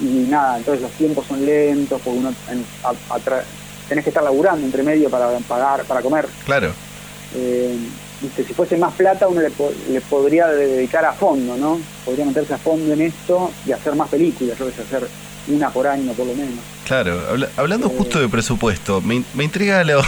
y, 0.00 0.04
y 0.06 0.26
nada, 0.28 0.58
entonces 0.58 0.82
los 0.82 0.92
tiempos 0.92 1.26
son 1.26 1.44
lentos, 1.44 2.00
porque 2.02 2.18
uno 2.18 2.32
en- 2.50 2.64
a- 2.84 3.18
tenés 3.88 4.04
que 4.04 4.10
estar 4.10 4.22
laburando 4.24 4.64
entre 4.66 4.82
medio 4.82 5.08
para 5.10 5.30
pagar, 5.46 5.84
para 5.84 6.00
comer. 6.02 6.26
Claro, 6.44 6.72
Eh, 7.34 7.76
si 8.34 8.42
fuese 8.54 8.76
más 8.78 8.94
plata 8.94 9.28
uno 9.28 9.40
le, 9.42 9.50
po- 9.50 9.70
le 9.90 10.00
podría 10.00 10.46
dedicar 10.48 11.04
a 11.04 11.12
fondo, 11.12 11.56
¿no? 11.56 11.78
Podría 12.04 12.24
meterse 12.24 12.54
a 12.54 12.58
fondo 12.58 12.92
en 12.92 13.02
esto 13.02 13.50
y 13.66 13.72
hacer 13.72 13.94
más 13.94 14.08
películas, 14.08 14.58
yo 14.58 14.66
que 14.66 14.72
sé, 14.72 14.82
hacer 14.82 15.06
una 15.48 15.70
por 15.70 15.86
año 15.86 16.12
por 16.14 16.26
lo 16.26 16.34
menos. 16.34 16.58
claro. 16.86 17.20
Habla- 17.28 17.48
hablando 17.56 17.86
Eh. 17.88 17.94
justo 17.96 18.18
de 18.20 18.28
presupuesto, 18.28 19.00
me, 19.02 19.16
in- 19.16 19.26
me 19.34 19.44
intriga 19.44 19.84
lo... 19.84 20.00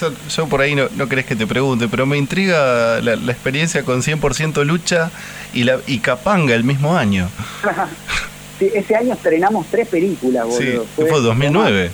Yo, 0.00 0.10
yo 0.28 0.46
por 0.48 0.60
ahí 0.60 0.74
no, 0.74 0.88
no 0.96 1.08
querés 1.08 1.24
que 1.26 1.36
te 1.36 1.46
pregunte, 1.46 1.88
pero 1.88 2.04
me 2.06 2.16
intriga 2.18 3.00
la, 3.00 3.16
la 3.16 3.32
experiencia 3.32 3.82
con 3.84 4.02
100% 4.02 4.64
lucha 4.64 5.10
y, 5.52 5.64
la, 5.64 5.78
y 5.86 5.98
Capanga 5.98 6.54
el 6.54 6.64
mismo 6.64 6.96
año. 6.96 7.28
Sí, 8.56 8.70
ese 8.72 8.94
año 8.94 9.14
estrenamos 9.14 9.66
tres 9.68 9.88
películas, 9.88 10.46
Sí, 10.56 10.64
boludo. 10.66 10.86
que 10.96 11.06
fue 11.06 11.20
2009. 11.20 11.90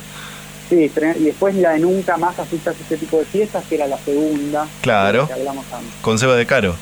Sí, 0.69 0.93
y 1.19 1.23
después 1.25 1.55
la 1.55 1.71
de 1.71 1.79
Nunca 1.81 2.19
Más 2.19 2.39
Asustas 2.39 2.77
Este 2.79 2.99
Tipo 2.99 3.19
de 3.19 3.25
Fiestas, 3.25 3.65
que 3.67 3.77
era 3.77 3.87
la 3.87 3.97
segunda. 3.97 4.67
Claro. 4.83 5.27
Que 5.27 5.33
hablamos 5.33 5.65
antes. 5.73 5.91
Con 6.03 6.19
Seba 6.19 6.37
de 6.37 6.45
Caro. 6.45 6.77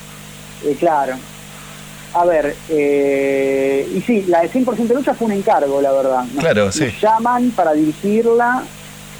Eh, 0.65 0.75
claro. 0.77 1.13
A 2.13 2.25
ver, 2.25 2.57
eh, 2.67 3.87
y 3.95 4.01
sí, 4.01 4.25
la 4.27 4.41
de 4.41 4.51
100% 4.51 4.93
lucha 4.93 5.13
fue 5.13 5.27
un 5.27 5.31
encargo, 5.31 5.81
la 5.81 5.93
verdad. 5.93 6.25
Nos- 6.25 6.43
Claro, 6.43 6.71
sí. 6.73 6.83
Nos 6.83 7.01
llaman 7.01 7.51
para 7.51 7.71
dirigirla, 7.71 8.63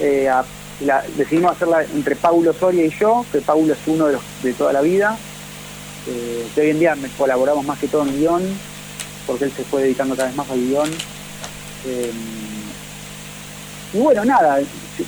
eh, 0.01 0.27
a- 0.27 0.43
la- 0.81 1.03
decidimos 1.17 1.51
hacerla 1.53 1.83
entre 1.83 2.15
Paulo 2.15 2.53
Soria 2.53 2.85
y 2.85 2.89
yo, 2.99 3.25
que 3.31 3.39
Paulo 3.41 3.73
es 3.73 3.79
uno 3.87 4.07
de 4.07 4.13
los 4.13 4.21
de 4.43 4.53
toda 4.53 4.73
la 4.73 4.81
vida, 4.81 5.17
eh, 6.07 6.47
que 6.55 6.61
hoy 6.61 6.69
en 6.71 6.79
día 6.79 6.95
me 6.95 7.09
colaboramos 7.09 7.65
más 7.65 7.77
que 7.79 7.87
todo 7.87 8.03
en 8.03 8.17
guion, 8.19 8.41
porque 9.27 9.45
él 9.45 9.51
se 9.55 9.63
fue 9.63 9.83
dedicando 9.83 10.15
cada 10.15 10.27
vez 10.29 10.37
más 10.37 10.49
al 10.49 10.59
guion. 10.59 10.89
Eh, 11.87 12.11
y 13.93 13.97
bueno, 13.97 14.23
nada, 14.25 14.59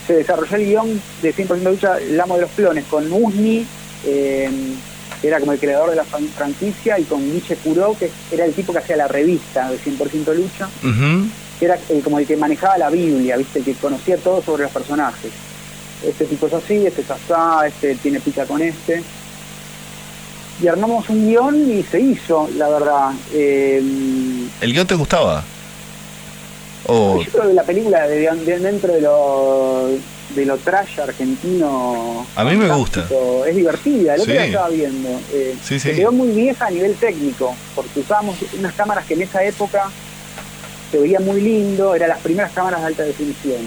se- 0.07 0.15
desarrolló 0.15 0.55
el 0.57 0.65
guion 0.65 1.01
de 1.21 1.33
100% 1.33 1.69
lucha, 1.71 1.97
El 1.99 2.19
Amo 2.19 2.35
de 2.35 2.41
los 2.41 2.51
Clones, 2.51 2.85
con 2.89 3.11
Usni, 3.11 3.65
eh, 4.05 4.49
que 5.21 5.27
era 5.27 5.39
como 5.39 5.51
el 5.53 5.59
creador 5.59 5.91
de 5.91 5.95
la 5.97 6.03
fran- 6.03 6.27
franquicia, 6.35 6.97
y 6.97 7.03
con 7.03 7.21
Guille 7.21 7.55
Curó, 7.57 7.95
que 7.97 8.09
era 8.31 8.45
el 8.45 8.53
tipo 8.53 8.73
que 8.73 8.79
hacía 8.79 8.97
la 8.97 9.07
revista 9.07 9.69
de 9.69 9.77
100% 9.77 10.33
lucha, 10.33 10.67
que 11.59 11.65
era 11.65 11.77
el- 11.89 12.01
como 12.01 12.17
el 12.17 12.25
que 12.25 12.35
manejaba 12.37 12.77
la 12.79 12.89
Biblia, 12.89 13.37
¿viste? 13.37 13.59
el 13.59 13.65
que 13.65 13.73
conocía 13.75 14.17
todo 14.17 14.41
sobre 14.41 14.63
los 14.63 14.71
personajes. 14.71 15.31
Este 16.05 16.25
tipo 16.25 16.47
es 16.47 16.53
así, 16.53 16.85
este 16.85 17.01
es 17.01 17.11
asá, 17.11 17.65
este 17.67 17.95
tiene 17.95 18.19
pica 18.19 18.45
con 18.45 18.61
este. 18.61 19.03
Y 20.61 20.67
armamos 20.67 21.07
un 21.09 21.27
guion 21.27 21.71
y 21.71 21.83
se 21.83 21.99
hizo, 21.99 22.49
la 22.57 22.69
verdad. 22.69 23.11
Eh, 23.33 23.77
¿El 24.61 24.73
guion 24.73 24.87
te 24.87 24.95
gustaba? 24.95 25.43
O 26.87 27.21
Yo 27.23 27.31
creo 27.31 27.47
que 27.49 27.53
la 27.53 27.63
película 27.63 28.07
de, 28.07 28.19
de- 28.19 28.59
dentro 28.59 28.91
de 28.93 29.01
lo, 29.01 29.89
de 30.35 30.45
lo 30.45 30.57
trash 30.57 30.99
argentino. 30.99 32.25
A 32.35 32.43
mí 32.43 32.55
me 32.55 32.69
gusta. 32.75 33.05
Es 33.47 33.55
divertida, 33.55 34.13
otro 34.13 34.25
Sí. 34.25 34.31
día 34.31 34.45
estaba 34.45 34.69
viendo. 34.69 35.09
Eh, 35.33 35.55
Sí, 35.63 35.79
Se 35.79 35.93
quedó 35.93 36.11
muy 36.11 36.29
vieja 36.29 36.65
a 36.67 36.71
nivel 36.71 36.95
técnico, 36.95 37.55
porque 37.75 37.99
usábamos 37.99 38.37
unas 38.57 38.73
cámaras 38.73 39.05
que 39.05 39.13
en 39.13 39.21
esa 39.21 39.43
época 39.43 39.89
se 40.91 40.97
veía 40.97 41.19
muy 41.19 41.39
lindo, 41.41 41.93
eran 41.95 42.09
las 42.09 42.19
primeras 42.19 42.51
cámaras 42.51 42.81
de 42.81 42.87
alta 42.87 43.03
definición. 43.03 43.61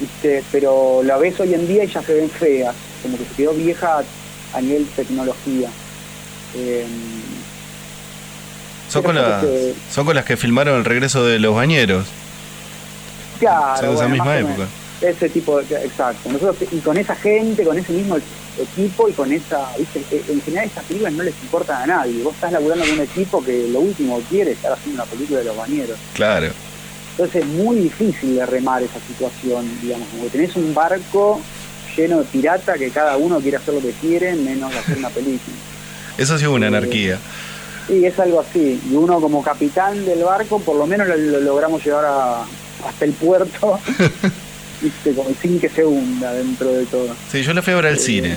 ¿Viste? 0.00 0.42
Pero 0.50 1.02
la 1.04 1.16
ves 1.18 1.38
hoy 1.40 1.54
en 1.54 1.66
día 1.68 1.84
y 1.84 1.88
ya 1.88 2.02
se 2.02 2.14
ven 2.14 2.30
feas, 2.30 2.74
como 3.02 3.16
que 3.18 3.24
se 3.24 3.34
quedó 3.34 3.52
vieja 3.52 4.02
a 4.54 4.60
nivel 4.60 4.86
tecnología. 4.96 5.68
Eh, 6.56 6.84
son 8.88 9.02
con, 9.04 9.14
las, 9.14 9.44
que- 9.44 9.74
son 9.92 10.04
con 10.04 10.16
las 10.16 10.24
que 10.24 10.36
filmaron 10.36 10.76
el 10.78 10.84
regreso 10.84 11.24
de 11.24 11.38
los 11.38 11.54
bañeros. 11.54 12.06
Claro, 13.38 13.76
Son 13.76 13.86
de 13.88 13.94
esa 13.94 14.06
bueno, 14.06 14.14
misma 14.24 14.38
época. 14.38 14.68
Ese 15.00 15.28
tipo, 15.30 15.62
de, 15.62 15.76
exacto. 15.84 16.30
Nosotros, 16.30 16.56
y 16.72 16.78
con 16.80 16.96
esa 16.98 17.14
gente, 17.14 17.64
con 17.64 17.78
ese 17.78 17.92
mismo 17.92 18.18
equipo 18.60 19.08
y 19.08 19.12
con 19.12 19.32
esa, 19.32 19.70
viste, 19.78 20.00
Eh, 20.10 20.22
en 20.28 20.42
general 20.42 20.66
estas 20.66 20.84
películas 20.84 21.12
no 21.14 21.22
les 21.22 21.34
importan 21.42 21.82
a 21.82 21.86
nadie. 21.86 22.22
Vos 22.22 22.34
estás 22.34 22.52
laburando 22.52 22.84
con 22.84 22.94
un 22.94 23.00
equipo 23.00 23.42
que 23.42 23.68
lo 23.68 23.78
último 23.80 24.18
que 24.18 24.24
quiere 24.24 24.50
es 24.50 24.56
estar 24.58 24.72
haciendo 24.72 25.02
una 25.02 25.10
película 25.10 25.38
de 25.38 25.44
los 25.46 25.56
bañeros. 25.56 25.96
Claro. 26.14 26.48
Entonces 27.20 27.42
es 27.44 27.48
muy 27.50 27.76
difícil 27.80 28.36
de 28.36 28.46
remar 28.46 28.82
esa 28.82 28.98
situación, 29.06 29.68
digamos, 29.82 30.08
como 30.08 30.22
que 30.24 30.30
tenés 30.30 30.56
un 30.56 30.72
barco 30.72 31.38
lleno 31.94 32.18
de 32.20 32.24
pirata 32.24 32.78
que 32.78 32.88
cada 32.88 33.18
uno 33.18 33.40
quiere 33.40 33.58
hacer 33.58 33.74
lo 33.74 33.80
que 33.82 33.90
quiere, 33.90 34.34
menos 34.36 34.74
hacer 34.74 34.96
una 34.96 35.10
película. 35.10 35.54
Eso 36.16 36.38
sí 36.38 36.44
es 36.44 36.50
una 36.50 36.68
anarquía. 36.68 37.18
Sí, 37.88 38.06
es 38.06 38.18
algo 38.18 38.40
así. 38.40 38.80
Y 38.90 38.94
uno 38.94 39.20
como 39.20 39.42
capitán 39.42 40.02
del 40.06 40.24
barco, 40.24 40.60
por 40.60 40.76
lo 40.76 40.86
menos 40.86 41.08
lo, 41.08 41.16
lo 41.18 41.40
logramos 41.40 41.84
llevar 41.84 42.06
a- 42.06 42.44
hasta 42.88 43.04
el 43.04 43.12
puerto, 43.12 43.78
viste, 44.80 45.12
como 45.14 45.28
sin 45.42 45.60
que 45.60 45.68
se 45.68 45.84
hunda 45.84 46.32
dentro 46.32 46.72
de 46.72 46.86
todo. 46.86 47.14
Sí, 47.30 47.42
yo 47.42 47.52
la 47.52 47.60
fui 47.60 47.74
a 47.74 47.76
ver 47.76 47.86
al 47.86 47.96
Eh, 47.96 47.98
cine. 47.98 48.36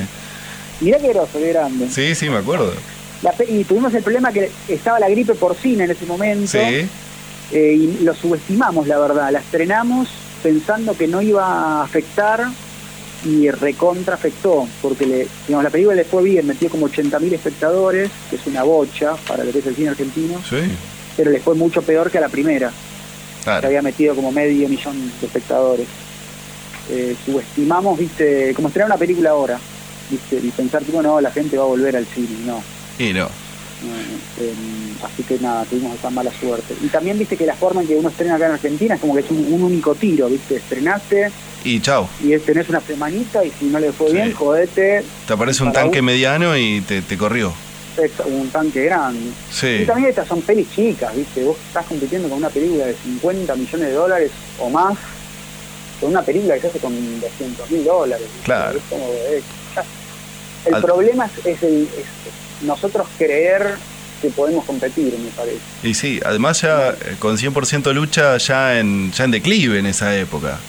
Mirá 0.82 0.98
qué 1.00 1.08
grosso, 1.10 1.40
qué 1.40 1.54
grande. 1.54 1.88
Sí, 1.90 2.16
sí, 2.16 2.30
me 2.30 2.40
acuerdo. 2.40 2.74
La 3.22 3.34
y 3.48 3.64
tuvimos 3.64 3.94
el 3.94 4.04
problema 4.04 4.34
que 4.34 4.52
estaba 4.68 5.00
la 5.00 5.08
gripe 5.10 5.36
porcina 5.36 5.86
en 5.86 5.92
ese 5.92 6.06
momento. 6.06 6.52
Sí. 6.52 6.86
Eh, 7.54 7.74
y 7.80 8.04
lo 8.04 8.14
subestimamos, 8.16 8.88
la 8.88 8.98
verdad. 9.00 9.32
La 9.32 9.40
estrenamos 9.40 10.10
pensando 10.42 10.96
que 10.98 11.08
no 11.08 11.22
iba 11.22 11.46
a 11.46 11.84
afectar 11.84 12.48
y 13.26 13.50
recontra 13.52 14.16
afectó, 14.16 14.68
porque 14.82 15.06
le, 15.06 15.28
digamos, 15.48 15.64
la 15.64 15.70
película 15.70 15.96
le 15.96 16.04
fue 16.04 16.24
bien, 16.24 16.46
metió 16.46 16.70
como 16.70 16.90
80.000 16.90 17.34
espectadores, 17.34 18.10
que 18.30 18.36
es 18.36 18.46
una 18.48 18.64
bocha 18.64 19.16
para 19.28 19.46
lo 19.46 19.52
que 19.54 19.60
es 19.60 19.66
el 19.68 19.76
cine 19.76 19.90
argentino, 19.90 20.42
Sí. 20.50 20.58
pero 21.16 21.32
le 21.32 21.40
fue 21.40 21.56
mucho 21.56 21.82
peor 21.84 22.12
que 22.12 22.18
a 22.18 22.22
la 22.22 22.28
primera, 22.28 22.70
que 22.70 23.44
Claro. 23.46 23.68
había 23.68 23.82
metido 23.82 24.14
como 24.16 24.32
medio 24.34 24.68
millón 24.68 25.00
de 25.22 25.26
espectadores. 25.28 25.88
Eh, 26.90 27.16
subestimamos, 27.26 27.98
viste, 27.98 28.54
como 28.56 28.68
estrenar 28.68 28.88
una 28.90 28.98
película 28.98 29.30
ahora, 29.30 29.58
viste, 30.12 30.36
y 30.46 30.50
pensar, 30.52 30.84
tipo, 30.84 31.02
no, 31.02 31.22
la 31.22 31.32
gente 31.32 31.58
va 31.58 31.64
a 31.64 31.68
volver 31.68 31.96
al 31.96 32.06
cine, 32.06 32.28
no. 32.46 32.62
Y 33.00 33.14
no. 33.14 33.30
Eh, 34.40 34.54
así 35.04 35.24
que 35.24 35.38
nada, 35.40 35.66
tuvimos 35.66 35.96
esa 35.98 36.10
mala 36.10 36.32
suerte. 36.40 36.74
Y 36.82 36.88
también 36.88 37.18
viste 37.20 37.36
que 37.38 37.46
la 37.46 37.56
forma 37.56 37.82
en 37.82 37.88
que 37.88 37.96
uno 37.96 38.10
estrena 38.10 38.36
acá 38.36 38.48
en 38.48 38.52
Argentina 38.54 38.96
es 38.96 39.02
como 39.02 39.14
que 39.14 39.22
es 39.22 39.30
un, 39.32 39.46
un 39.54 39.64
único 39.64 39.94
tiro, 39.96 40.28
viste, 40.30 40.56
estrenaste 40.58 41.32
Y 41.64 41.80
chao. 41.82 42.08
y 42.24 42.38
tenés 42.40 42.70
una 42.70 42.80
semanita 42.82 43.44
y 43.44 43.52
si 43.52 43.66
no 43.66 43.80
le 43.80 43.92
fue 43.92 44.08
Sí. 44.08 44.14
bien, 44.14 44.34
jodete, 44.34 45.04
Te 45.28 45.34
aparece 45.34 45.64
un 45.64 45.72
tanque 45.74 46.00
un- 46.00 46.06
mediano 46.06 46.56
y 46.58 46.82
te, 46.82 47.02
te 47.02 47.18
corrió. 47.18 47.54
es 47.98 48.12
un 48.26 48.50
tanque 48.50 48.86
grande. 48.86 49.20
Y 49.20 49.34
Sí. 49.54 49.84
también 49.86 50.10
estas 50.10 50.28
son 50.28 50.42
pelis 50.42 50.68
chicas, 50.74 51.16
viste, 51.16 51.44
vos 51.44 51.58
estás 51.68 51.86
compitiendo 51.86 52.28
con 52.30 52.40
una 52.40 52.50
película 52.50 52.86
de 52.86 52.96
50 52.96 53.56
millones 53.56 53.88
de 53.90 53.94
dólares 53.94 54.32
o 54.60 54.70
más, 54.70 54.98
con 56.00 56.10
una 56.10 56.22
película 56.24 56.56
que 56.56 56.62
se 56.62 56.68
hace 56.68 56.80
con 56.80 56.94
200 57.22 57.70
mil 57.70 57.84
dólares. 57.84 58.26
Claro. 58.44 58.78
Es 58.78 58.84
como, 58.90 59.06
eh, 59.30 59.42
ya- 59.76 59.84
El 60.66 60.76
Al- 60.76 60.82
problema 60.82 61.26
es, 61.26 61.46
es 61.46 61.64
el, 61.64 61.82
es 61.84 61.88
nosotros 62.64 63.08
creer 63.18 63.76
que 64.22 64.30
podemos 64.30 64.64
competir, 64.66 65.14
me 65.20 65.30
parece. 65.32 65.58
Y 65.84 65.94
sí, 65.94 66.20
además 66.26 66.62
ya 66.62 66.90
eh, 66.92 67.16
con 67.20 67.38
100% 67.38 67.92
lucha 67.94 68.38
ya 68.38 68.80
en, 68.80 69.12
ya 69.12 69.26
en 69.26 69.32
declive 69.32 69.80
en 69.80 69.86
esa 69.86 70.16
época. 70.18 70.60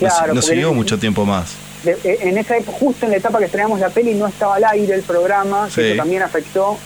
No, 0.00 0.08
Claro, 0.08 0.26
no 0.28 0.40
porque 0.40 0.46
siguió 0.54 0.70
en- 0.70 0.76
mucho 0.76 0.98
tiempo 0.98 1.24
más. 1.24 1.50
De- 1.84 1.98
eh, 2.04 2.18
en 2.22 2.38
esa 2.38 2.56
época, 2.56 2.78
justo 2.78 3.06
en 3.06 3.10
la 3.12 3.16
etapa 3.18 3.38
que 3.40 3.46
estrenamos 3.46 3.80
la 3.80 3.88
peli 3.90 4.14
no 4.14 4.28
estaba 4.28 4.54
al 4.56 4.64
aire 4.64 4.94
el 4.94 5.02
programa, 5.02 5.68
Sí. 5.68 5.80
eso 5.80 5.96
también 5.96 6.22
afectó, 6.22 6.78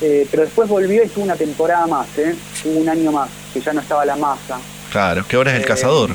eh, 0.00 0.26
pero 0.30 0.44
después 0.44 0.68
volvió 0.68 1.02
y 1.02 1.08
tuvo 1.08 1.24
una 1.24 1.34
temporada 1.36 1.86
más, 1.88 2.06
¿eh? 2.18 2.34
tuvo 2.62 2.78
un 2.80 2.88
año 2.88 3.10
más, 3.10 3.28
que 3.52 3.60
ya 3.60 3.72
no 3.72 3.80
estaba 3.80 4.04
la 4.04 4.14
masa. 4.16 4.58
Claro, 4.92 5.26
que 5.26 5.34
ahora 5.36 5.50
es 5.50 5.56
el 5.56 5.62
Eh, 5.62 5.66
cazador. 5.66 6.10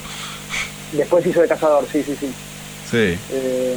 Después 0.93 1.25
hizo 1.25 1.41
de 1.41 1.47
cazador, 1.49 1.85
sí, 1.91 2.01
sí, 2.05 2.15
sí. 2.19 2.27
Sí. 2.89 3.17
Eh, 3.31 3.75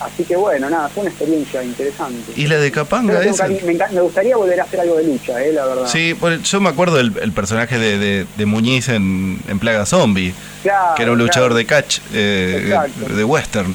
así 0.00 0.24
que 0.24 0.36
bueno, 0.36 0.68
nada, 0.70 0.88
fue 0.88 1.02
una 1.02 1.10
experiencia 1.10 1.62
interesante. 1.62 2.32
Y 2.36 2.46
la 2.46 2.56
de 2.56 2.70
Capanga 2.70 3.22
esa. 3.24 3.48
me, 3.48 4.00
gustaría 4.00 4.36
volver 4.36 4.60
a 4.60 4.64
hacer 4.64 4.80
algo 4.80 4.96
de 4.96 5.04
lucha, 5.04 5.42
eh, 5.42 5.52
la 5.52 5.64
verdad. 5.66 5.86
Sí, 5.88 6.16
yo 6.44 6.60
me 6.60 6.68
acuerdo 6.68 6.96
del 6.96 7.12
el 7.20 7.32
personaje 7.32 7.78
de, 7.78 7.98
de- 7.98 8.26
de 8.36 8.46
Muñiz 8.46 8.88
en, 8.88 9.40
en 9.48 9.58
Plaga 9.58 9.86
Zombie, 9.86 10.32
Claro, 10.62 10.94
que 10.96 11.02
era 11.02 11.12
un 11.12 11.18
luchador 11.18 11.50
claro. 11.50 11.54
de 11.56 11.66
catch, 11.66 11.98
eh, 12.14 12.74
de 13.16 13.24
western. 13.24 13.74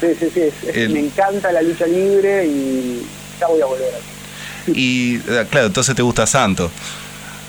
Sí, 0.00 0.06
sí, 0.18 0.30
sí, 0.32 0.40
es- 0.40 0.68
es- 0.68 0.76
El- 0.76 0.90
me 0.94 1.00
encanta 1.00 1.50
la 1.52 1.60
lucha 1.62 1.86
libre 1.86 2.46
y 2.46 3.02
ya 3.40 3.46
voy 3.48 3.60
a 3.60 3.66
volver 3.66 3.92
a 3.94 4.70
Y 4.70 5.16
eh, 5.28 5.46
claro, 5.50 5.66
entonces 5.66 5.94
te 5.94 6.02
gusta 6.02 6.26
Santo. 6.26 6.70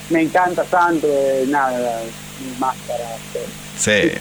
Me 0.10 0.22
encanta 0.24 0.66
Santo, 0.70 1.08
eh, 1.08 1.46
nada, 1.48 2.02
más 2.60 2.76
para 2.88 3.04
hacer 3.16 3.46
Sí. 3.78 4.12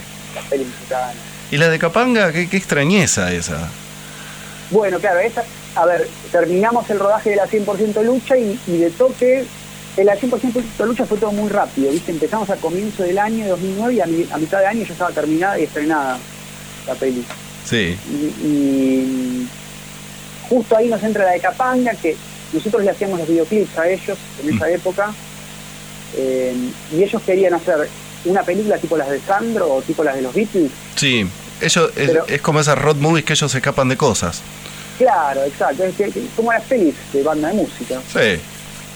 mexicanas. 0.50 1.14
Y 1.50 1.56
la 1.56 1.70
de 1.70 1.78
Capanga, 1.78 2.30
qué, 2.32 2.48
qué 2.48 2.58
extrañeza 2.58 3.32
esa. 3.32 3.70
Bueno, 4.70 4.98
claro, 4.98 5.20
esa, 5.20 5.44
a 5.74 5.86
ver, 5.86 6.06
terminamos 6.30 6.88
el 6.90 6.98
rodaje 6.98 7.30
de 7.30 7.36
la 7.36 7.46
100% 7.46 8.02
lucha 8.04 8.36
y, 8.36 8.58
y 8.66 8.76
de 8.78 8.90
toque, 8.90 9.44
en 9.96 10.06
la 10.06 10.16
100% 10.16 10.84
lucha 10.86 11.04
fue 11.06 11.18
todo 11.18 11.32
muy 11.32 11.48
rápido, 11.48 11.90
¿viste? 11.90 12.12
Empezamos 12.12 12.48
a 12.50 12.56
comienzo 12.56 13.02
del 13.02 13.18
año 13.18 13.48
2009 13.48 13.94
y 13.94 14.00
a, 14.00 14.06
mi- 14.06 14.28
a 14.30 14.36
mitad 14.38 14.58
de 14.60 14.66
año 14.66 14.84
ya 14.84 14.92
estaba 14.92 15.10
terminada 15.10 15.58
y 15.58 15.64
estrenada 15.64 16.18
la 16.86 16.94
peli. 16.94 17.24
Sí. 17.64 17.96
Y, 18.10 18.46
y 18.46 19.48
justo 20.48 20.76
ahí 20.76 20.88
nos 20.88 21.02
entra 21.02 21.24
la 21.24 21.32
de 21.32 21.40
Capanga, 21.40 21.92
que 21.94 22.16
nosotros 22.52 22.82
le 22.84 22.90
hacíamos 22.90 23.18
los 23.18 23.28
videoclips 23.28 23.76
a 23.78 23.88
ellos 23.88 24.18
en 24.42 24.54
esa 24.54 24.66
Mm. 24.66 24.72
época, 24.74 25.12
eh, 26.16 26.54
y 26.96 27.02
ellos 27.02 27.22
querían 27.22 27.54
hacer 27.54 27.88
una 28.24 28.42
película 28.42 28.78
tipo 28.78 28.96
las 28.96 29.10
de 29.10 29.20
Sandro 29.20 29.74
o 29.74 29.82
tipo 29.82 30.02
las 30.04 30.14
de 30.16 30.22
los 30.22 30.34
Beatles. 30.34 30.70
Sí. 30.96 31.26
Ellos, 31.60 31.90
es, 32.28 32.40
como 32.40 32.60
esas 32.60 32.78
road 32.78 32.96
movies 32.96 33.24
que 33.24 33.32
ellos 33.32 33.50
se 33.50 33.58
escapan 33.58 33.88
de 33.88 33.96
cosas. 33.96 34.42
Claro, 34.98 35.44
exacto, 35.44 35.84
es 35.84 35.94
que- 35.94 36.10
que- 36.10 36.26
como 36.36 36.52
las 36.52 36.62
pelis 36.64 36.94
de 37.12 37.22
banda 37.22 37.48
de 37.48 37.54
música. 37.54 38.00
Sí. 38.12 38.40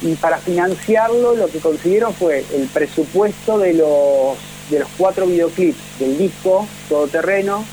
y 0.04 0.14
para 0.16 0.36
financiarlo 0.38 1.36
lo 1.36 1.46
que 1.46 1.60
consiguieron 1.60 2.12
fue 2.12 2.44
el 2.56 2.66
presupuesto 2.66 3.56
de 3.58 3.72
los 3.74 4.36
de 4.68 4.80
los 4.80 4.88
cuatro 4.98 5.26
videoclips 5.28 5.78
del 6.00 6.18
disco 6.18 6.66
Todoterreno 6.88 7.64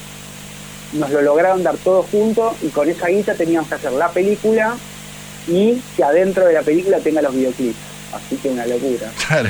nos 0.93 1.09
lo 1.09 1.21
lograron 1.23 1.63
dar 1.63 1.75
todo 1.77 2.03
junto 2.03 2.55
y 2.61 2.67
con 2.67 2.87
esa 2.87 3.07
guita 3.07 3.33
teníamos 3.33 3.67
que 3.69 3.75
hacer 3.75 3.93
la 3.93 4.09
película 4.09 4.75
y 5.47 5.81
que 5.97 6.03
adentro 6.03 6.45
de 6.45 6.53
la 6.53 6.61
película 6.61 6.99
tenga 6.99 7.23
los 7.23 7.33
videoclips 7.33 7.77
así 8.13 8.35
que 8.35 8.49
una 8.49 8.67
locura 8.67 9.09
Claro. 9.27 9.49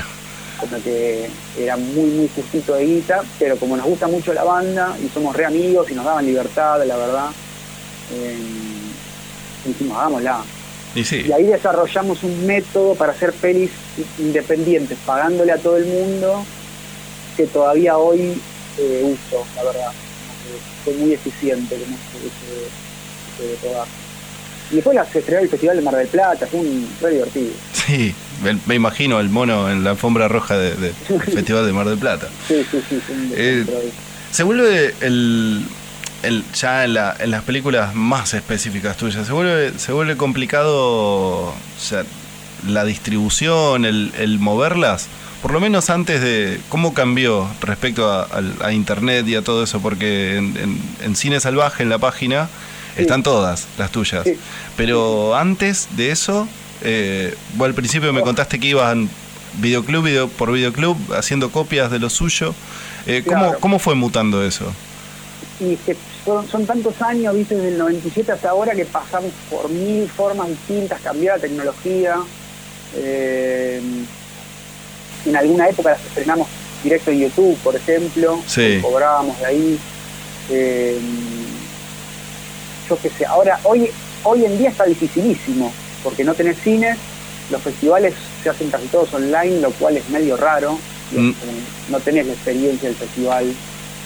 como 0.61 0.81
que 0.81 1.29
era 1.57 1.75
muy 1.75 2.05
muy 2.11 2.29
justito 2.33 2.75
de 2.75 2.85
guita 2.85 3.23
pero 3.39 3.57
como 3.57 3.75
nos 3.75 3.87
gusta 3.87 4.07
mucho 4.07 4.33
la 4.33 4.45
banda 4.45 4.95
y 5.03 5.09
somos 5.09 5.35
re 5.35 5.43
amigos 5.45 5.91
y 5.91 5.95
nos 5.95 6.05
daban 6.05 6.25
libertad 6.25 6.81
la 6.85 6.95
verdad 6.95 7.25
eh, 8.13 8.37
dijimos 9.65 9.97
hagámosla 9.97 10.41
Y 10.95 11.03
sí. 11.03 11.25
y 11.27 11.31
ahí 11.31 11.43
desarrollamos 11.45 12.23
un 12.23 12.45
método 12.45 12.95
para 12.95 13.11
hacer 13.11 13.33
pelis 13.33 13.71
independientes, 14.17 14.97
pagándole 15.05 15.51
a 15.51 15.57
todo 15.57 15.77
el 15.77 15.85
mundo, 15.85 16.43
que 17.37 17.45
todavía 17.47 17.97
hoy 17.97 18.33
eh, 18.77 19.03
uso, 19.05 19.45
la 19.55 19.63
verdad. 19.63 19.91
Como 19.91 20.59
Fue 20.85 20.93
muy 20.95 21.13
eficiente 21.13 21.75
con 21.75 21.83
ese, 21.93 23.53
ese. 23.53 23.69
Y 24.71 24.75
después 24.75 24.95
las 24.95 25.13
estrenó 25.15 25.41
el 25.41 25.49
Festival 25.49 25.77
de 25.77 25.81
Mar 25.81 25.95
del 25.95 26.07
Plata, 26.07 26.45
fue 26.47 26.59
un 26.59 26.87
re 27.01 27.09
divertido. 27.11 27.51
Sí. 27.73 28.13
Me, 28.67 28.75
imagino 28.75 29.19
el 29.19 29.27
mono 29.29 29.69
en 29.69 29.83
la 29.83 29.89
alfombra 29.91 30.27
roja 30.27 30.57
de- 30.57 30.75
de- 30.75 30.93
del 31.09 31.21
Festival 31.33 31.65
de 31.65 31.73
Mar 31.73 31.87
del 31.89 31.97
Plata. 31.97 32.29
Sí, 32.47 32.63
sí, 32.71 32.81
sí, 32.87 33.01
un 33.11 33.33
Eh. 33.35 33.65
Se 34.31 34.43
vuelve 34.43 34.93
el, 35.01 35.65
el- 36.23 36.43
ya 36.53 36.84
en, 36.86 36.93
la- 36.93 37.15
en 37.19 37.32
las 37.32 37.43
películas 37.43 37.95
más 37.95 38.34
específicas 38.34 38.97
tuyas, 38.97 39.25
se 39.27 39.34
vuelve, 39.34 39.77
se 39.77 39.91
vuelve 39.91 40.17
complicado 40.17 40.73
o 41.47 41.53
sea, 41.79 42.03
la 42.67 42.84
distribución, 42.86 43.86
el, 43.86 44.12
el 44.19 44.39
moverlas, 44.39 45.08
por 45.41 45.51
lo 45.51 45.60
menos 45.62 45.89
antes 45.89 46.21
de 46.21 46.60
cómo 46.69 46.93
cambió 46.93 47.47
respecto 47.62 48.12
a, 48.12 48.23
al- 48.23 48.55
a 48.62 48.73
internet 48.73 49.25
y 49.27 49.36
a 49.36 49.41
todo 49.41 49.63
eso, 49.63 49.79
porque 49.82 50.38
en, 50.38 50.58
en- 50.58 50.82
en 51.03 51.15
Cine 51.15 51.39
Salvaje, 51.39 51.84
en 51.84 51.89
la 51.89 51.97
página, 51.99 52.49
Sí. 52.95 53.03
están 53.03 53.23
todas 53.23 53.67
las 53.77 53.91
tuyas. 53.91 54.23
Sí. 54.25 54.34
Pero 54.75 55.36
antes 55.38 55.88
de 55.95 56.12
eso, 56.12 56.49
eh, 56.82 57.34
vos 57.53 57.67
al 57.67 57.73
principio 57.75 58.12
me 58.12 58.19
Oh. 58.21 58.23
contaste 58.23 58.60
que 58.60 58.67
iban 58.67 59.10
videoclub 59.62 60.03
video 60.03 60.27
por 60.27 60.51
videoclub 60.51 60.97
haciendo 61.13 61.49
copias 61.51 61.91
de 61.91 61.99
lo 61.99 62.10
suyo. 62.10 62.53
Eh, 63.05 63.23
¿cómo, 63.25 63.39
Claro. 63.39 63.60
¿Cómo 63.60 63.79
fue 63.79 63.95
mutando 63.95 64.43
eso? 64.43 64.73
Y 65.62 65.77
son, 66.25 66.47
son 66.49 66.65
tantos 66.65 67.01
años, 67.01 67.34
viste, 67.36 67.55
desde 67.55 67.69
el 67.69 67.77
97 67.77 68.32
hasta 68.32 68.49
ahora 68.49 68.73
que 68.75 68.86
pasamos 68.86 69.32
por 69.49 69.69
mil 69.69 70.08
formas 70.10 70.47
distintas, 70.49 70.99
cambió 71.01 71.32
la 71.34 71.39
tecnología. 71.39 72.15
Eh, 72.95 73.82
en 75.25 75.36
alguna 75.36 75.69
época 75.69 75.91
las 75.91 76.01
estrenamos 76.05 76.47
directo 76.84 77.12
en 77.12 77.19
YouTube, 77.19 77.58
por 77.63 77.75
ejemplo, 77.75 78.41
Sí. 78.47 78.79
cobrábamos 78.82 79.38
de 79.39 79.45
ahí. 79.45 79.79
Eh, 80.49 80.97
yo 82.89 82.97
qué 83.01 83.10
sé, 83.10 83.25
ahora, 83.25 83.60
hoy, 83.63 83.89
hoy 84.23 84.45
en 84.45 84.58
día 84.58 84.69
está 84.69 84.86
dificilísimo, 84.86 85.71
porque 86.03 86.23
no 86.23 86.34
tenés 86.34 86.58
cines, 86.63 86.97
los 87.51 87.62
festivales 87.62 88.13
se 88.43 88.49
hacen 88.49 88.69
casi 88.69 88.86
todos 88.88 89.13
online, 89.13 89.60
lo 89.62 89.71
cual 89.71 89.97
es 89.97 90.10
medio 90.10 90.38
raro, 90.38 90.77
Mm. 91.12 91.32
no 91.89 91.99
tenés 92.01 92.27
la 92.27 92.34
experiencia 92.34 92.88
del 92.88 92.95
festival. 92.97 93.51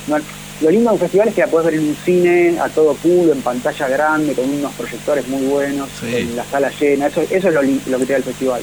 No- 0.08 0.18
lo 0.64 0.72
lindo 0.72 0.90
de 0.90 0.94
un 0.96 1.00
festival 1.00 1.28
es 1.28 1.36
que 1.36 1.42
la 1.42 1.48
podés 1.48 1.66
ver 1.68 1.76
en 1.76 1.88
un 1.90 1.98
cine 2.06 2.60
a 2.60 2.70
todo 2.70 2.96
culo, 2.96 3.34
en 3.34 3.42
pantalla 3.42 3.88
grande, 3.90 4.34
con 4.34 4.50
unos 4.50 4.72
proyectores 4.74 5.28
muy 5.28 5.44
buenos, 5.46 5.90
Sí. 6.00 6.16
en 6.16 6.36
la 6.36 6.46
sala 6.46 6.72
llena, 6.80 7.08
eso, 7.08 7.22
eso 7.22 7.48
es 7.50 7.54
lo, 7.54 7.62
lo 7.62 8.00
que 8.00 8.06
te 8.06 8.14
da 8.14 8.18
el 8.18 8.24
festival. 8.24 8.62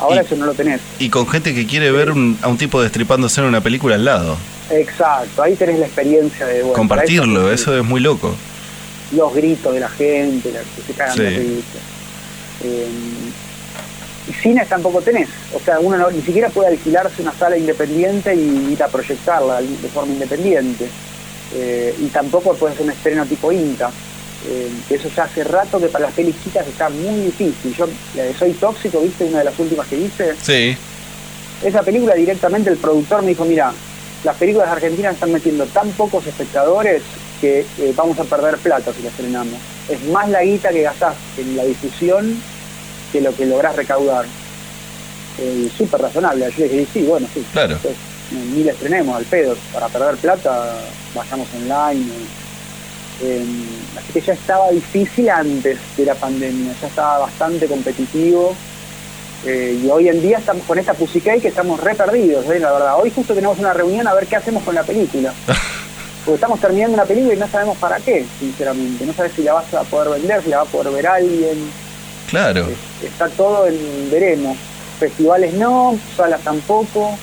Ahora 0.00 0.22
Y- 0.22 0.26
eso 0.26 0.36
no 0.36 0.46
lo 0.46 0.54
tenés. 0.54 0.80
Y 0.98 1.08
con 1.08 1.26
gente 1.28 1.54
que 1.54 1.66
quiere 1.66 1.90
ver 1.92 2.10
un- 2.10 2.36
a 2.42 2.48
un 2.48 2.58
tipo 2.58 2.82
destripándose 2.82 3.40
en 3.40 3.46
una 3.46 3.60
película 3.60 3.94
al 3.94 4.04
lado. 4.04 4.36
Exacto, 4.70 5.42
ahí 5.42 5.54
tenés 5.54 5.78
la 5.78 5.86
experiencia 5.86 6.46
de... 6.46 6.60
bueno, 6.62 6.72
Compartirlo, 6.74 7.52
eso 7.52 7.78
es 7.78 7.84
muy 7.84 8.00
loco. 8.00 8.34
los 9.12 9.32
gritos 9.34 9.72
de 9.72 9.80
la 9.80 9.88
gente, 9.88 10.50
la 10.50 10.60
que 10.60 10.82
se 10.86 10.92
cagan 10.94 11.16
Sí. 11.16 11.22
risa. 11.22 11.78
Eh, 12.64 12.86
y 14.28 14.32
cines 14.42 14.66
tampoco 14.68 15.00
tenés, 15.02 15.28
o 15.54 15.60
sea, 15.60 15.78
uno 15.78 15.96
no- 15.98 16.10
ni 16.10 16.22
siquiera 16.22 16.48
puede 16.48 16.70
alquilarse 16.70 17.20
una 17.22 17.32
sala 17.34 17.56
independiente 17.58 18.34
y 18.34 18.72
ir 18.72 18.82
a 18.82 18.88
proyectarla 18.88 19.60
de 19.60 19.88
forma 19.92 20.12
independiente. 20.14 20.88
Eh, 21.54 21.94
y 22.00 22.06
tampoco 22.06 22.54
puede 22.54 22.74
ser 22.74 22.84
un 22.84 22.90
estreno 22.90 23.24
tipo 23.26 23.52
INTA. 23.52 23.90
Eh, 24.46 24.68
eso 24.90 25.08
ya 25.14 25.24
hace 25.24 25.44
rato 25.44 25.80
que 25.80 25.86
para 25.86 26.06
las 26.06 26.14
pelis 26.14 26.34
chicas 26.42 26.66
está 26.66 26.88
muy 26.88 27.26
difícil. 27.26 27.74
Yo, 27.74 27.86
la 28.14 28.24
de 28.24 28.34
Soy 28.34 28.52
Tóxico, 28.52 29.00
viste, 29.00 29.24
una 29.24 29.38
de 29.38 29.44
las 29.44 29.58
últimas 29.58 29.86
que 29.86 29.96
hice, 29.96 30.34
Sí, 30.42 30.76
esa 31.62 31.82
película 31.82 32.14
directamente 32.14 32.70
el 32.70 32.76
productor 32.76 33.22
me 33.22 33.28
dijo, 33.28 33.44
mira, 33.44 33.72
las 34.22 34.36
películas 34.36 34.68
argentinas 34.68 35.14
están 35.14 35.32
metiendo 35.32 35.64
tan 35.66 35.88
pocos 35.92 36.26
espectadores 36.26 37.02
que 37.40 37.60
eh, 37.60 37.92
vamos 37.96 38.18
a 38.18 38.24
perder 38.24 38.56
plata 38.58 38.92
si 38.92 39.02
las 39.02 39.12
estrenamos. 39.12 39.58
Es 39.88 40.02
más 40.08 40.28
la 40.28 40.42
guita 40.42 40.70
que 40.70 40.82
gastás 40.82 41.14
en 41.38 41.56
la 41.56 41.64
difusión 41.64 42.36
que 43.12 43.20
lo 43.20 43.34
que 43.34 43.46
lográs 43.46 43.76
recaudar. 43.76 44.26
Eh, 45.38 45.68
Súper 45.76 46.00
razonable. 46.00 46.50
Yo 46.56 46.64
dije, 46.64 46.86
sí, 46.92 47.02
bueno, 47.02 47.26
sí. 47.32 47.44
Claro. 47.52 47.74
Entonces, 47.76 48.00
ni 48.32 48.64
la 48.64 48.72
estrenemos 48.72 49.16
al 49.16 49.24
pedo. 49.24 49.56
Para 49.72 49.88
perder 49.88 50.16
plata, 50.16 50.74
vayamos 51.14 51.48
online. 51.54 52.04
Eh, 53.22 53.44
así 53.96 54.12
que 54.12 54.20
ya 54.20 54.32
estaba 54.32 54.70
difícil 54.70 55.30
antes 55.30 55.78
de 55.96 56.04
la 56.04 56.14
pandemia, 56.14 56.74
ya 56.80 56.86
estaba 56.88 57.18
bastante 57.20 57.66
competitivo. 57.66 58.54
Eh, 59.46 59.78
y 59.84 59.88
hoy 59.90 60.08
en 60.08 60.22
día 60.22 60.38
estamos 60.38 60.64
con 60.64 60.78
esta 60.78 60.94
Pussycat 60.94 61.40
que 61.40 61.48
estamos 61.48 61.78
re 61.80 61.94
perdidos, 61.94 62.46
¿eh? 62.50 62.58
la 62.58 62.72
verdad. 62.72 62.96
Hoy 63.00 63.12
justo 63.14 63.34
tenemos 63.34 63.58
una 63.58 63.72
reunión 63.74 64.06
a 64.08 64.14
ver 64.14 64.26
qué 64.26 64.36
hacemos 64.36 64.62
con 64.62 64.74
la 64.74 64.82
película. 64.82 65.32
Porque 66.24 66.36
estamos 66.36 66.58
terminando 66.58 66.94
una 66.94 67.04
película 67.04 67.34
y 67.34 67.36
no 67.36 67.46
sabemos 67.48 67.76
para 67.76 67.98
qué, 68.00 68.24
sinceramente. 68.40 69.04
No 69.04 69.12
sabes 69.12 69.32
si 69.36 69.42
la 69.42 69.52
vas 69.52 69.72
a 69.74 69.82
poder 69.82 70.18
vender, 70.18 70.42
si 70.42 70.48
la 70.48 70.56
va 70.58 70.62
a 70.62 70.66
poder 70.66 70.90
ver 70.94 71.06
alguien. 71.06 71.70
Claro. 72.30 72.66
Es- 73.02 73.08
está 73.10 73.28
todo 73.28 73.66
en 73.66 74.08
veremos. 74.10 74.56
Festivales 74.98 75.52
no, 75.52 75.98
salas 76.16 76.40
tampoco. 76.40 77.16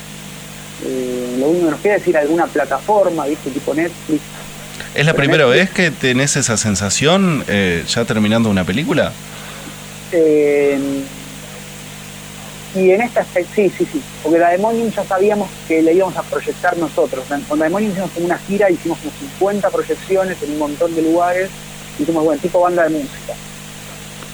Eh, 0.83 1.35
lo 1.39 1.47
único 1.49 1.65
que 1.65 1.71
nos 1.71 1.79
queda 1.81 1.95
es 1.95 2.07
ir 2.07 2.17
a 2.17 2.21
alguna 2.21 2.47
plataforma, 2.47 3.25
¿viste? 3.27 3.49
Tipo 3.51 3.73
Netflix. 3.73 4.21
¿Es 4.95 5.05
la 5.05 5.13
Pero 5.13 5.15
primera 5.23 5.45
Netflix- 5.45 5.59
vez 5.59 5.69
que 5.71 5.91
tenés 5.91 6.35
esa 6.35 6.57
sensación 6.57 7.43
eh, 7.47 7.83
ya 7.87 8.03
terminando 8.05 8.49
una 8.49 8.63
película? 8.63 9.11
Eh, 10.11 10.79
y 12.73 12.89
en 12.91 13.01
esta, 13.01 13.23
sí, 13.25 13.69
sí, 13.77 13.85
sí, 13.91 14.01
porque 14.23 14.39
la 14.39 14.49
Demonium 14.51 14.89
ya 14.91 15.03
sabíamos 15.03 15.49
que 15.67 15.81
la 15.81 15.91
íbamos 15.91 16.15
a 16.15 16.23
proyectar 16.23 16.77
nosotros. 16.77 17.25
Con 17.47 17.59
la 17.59 17.65
Demonium 17.65 17.91
hicimos 17.91 18.11
como 18.11 18.25
una 18.27 18.37
gira, 18.39 18.69
hicimos 18.71 18.97
como 18.99 19.11
50 19.39 19.69
proyecciones 19.69 20.37
en 20.41 20.51
un 20.53 20.57
montón 20.59 20.95
de 20.95 21.01
lugares, 21.01 21.49
hicimos, 21.99 22.23
bueno, 22.23 22.41
tipo 22.41 22.61
banda 22.61 22.83
de 22.83 22.89
música. 22.91 23.33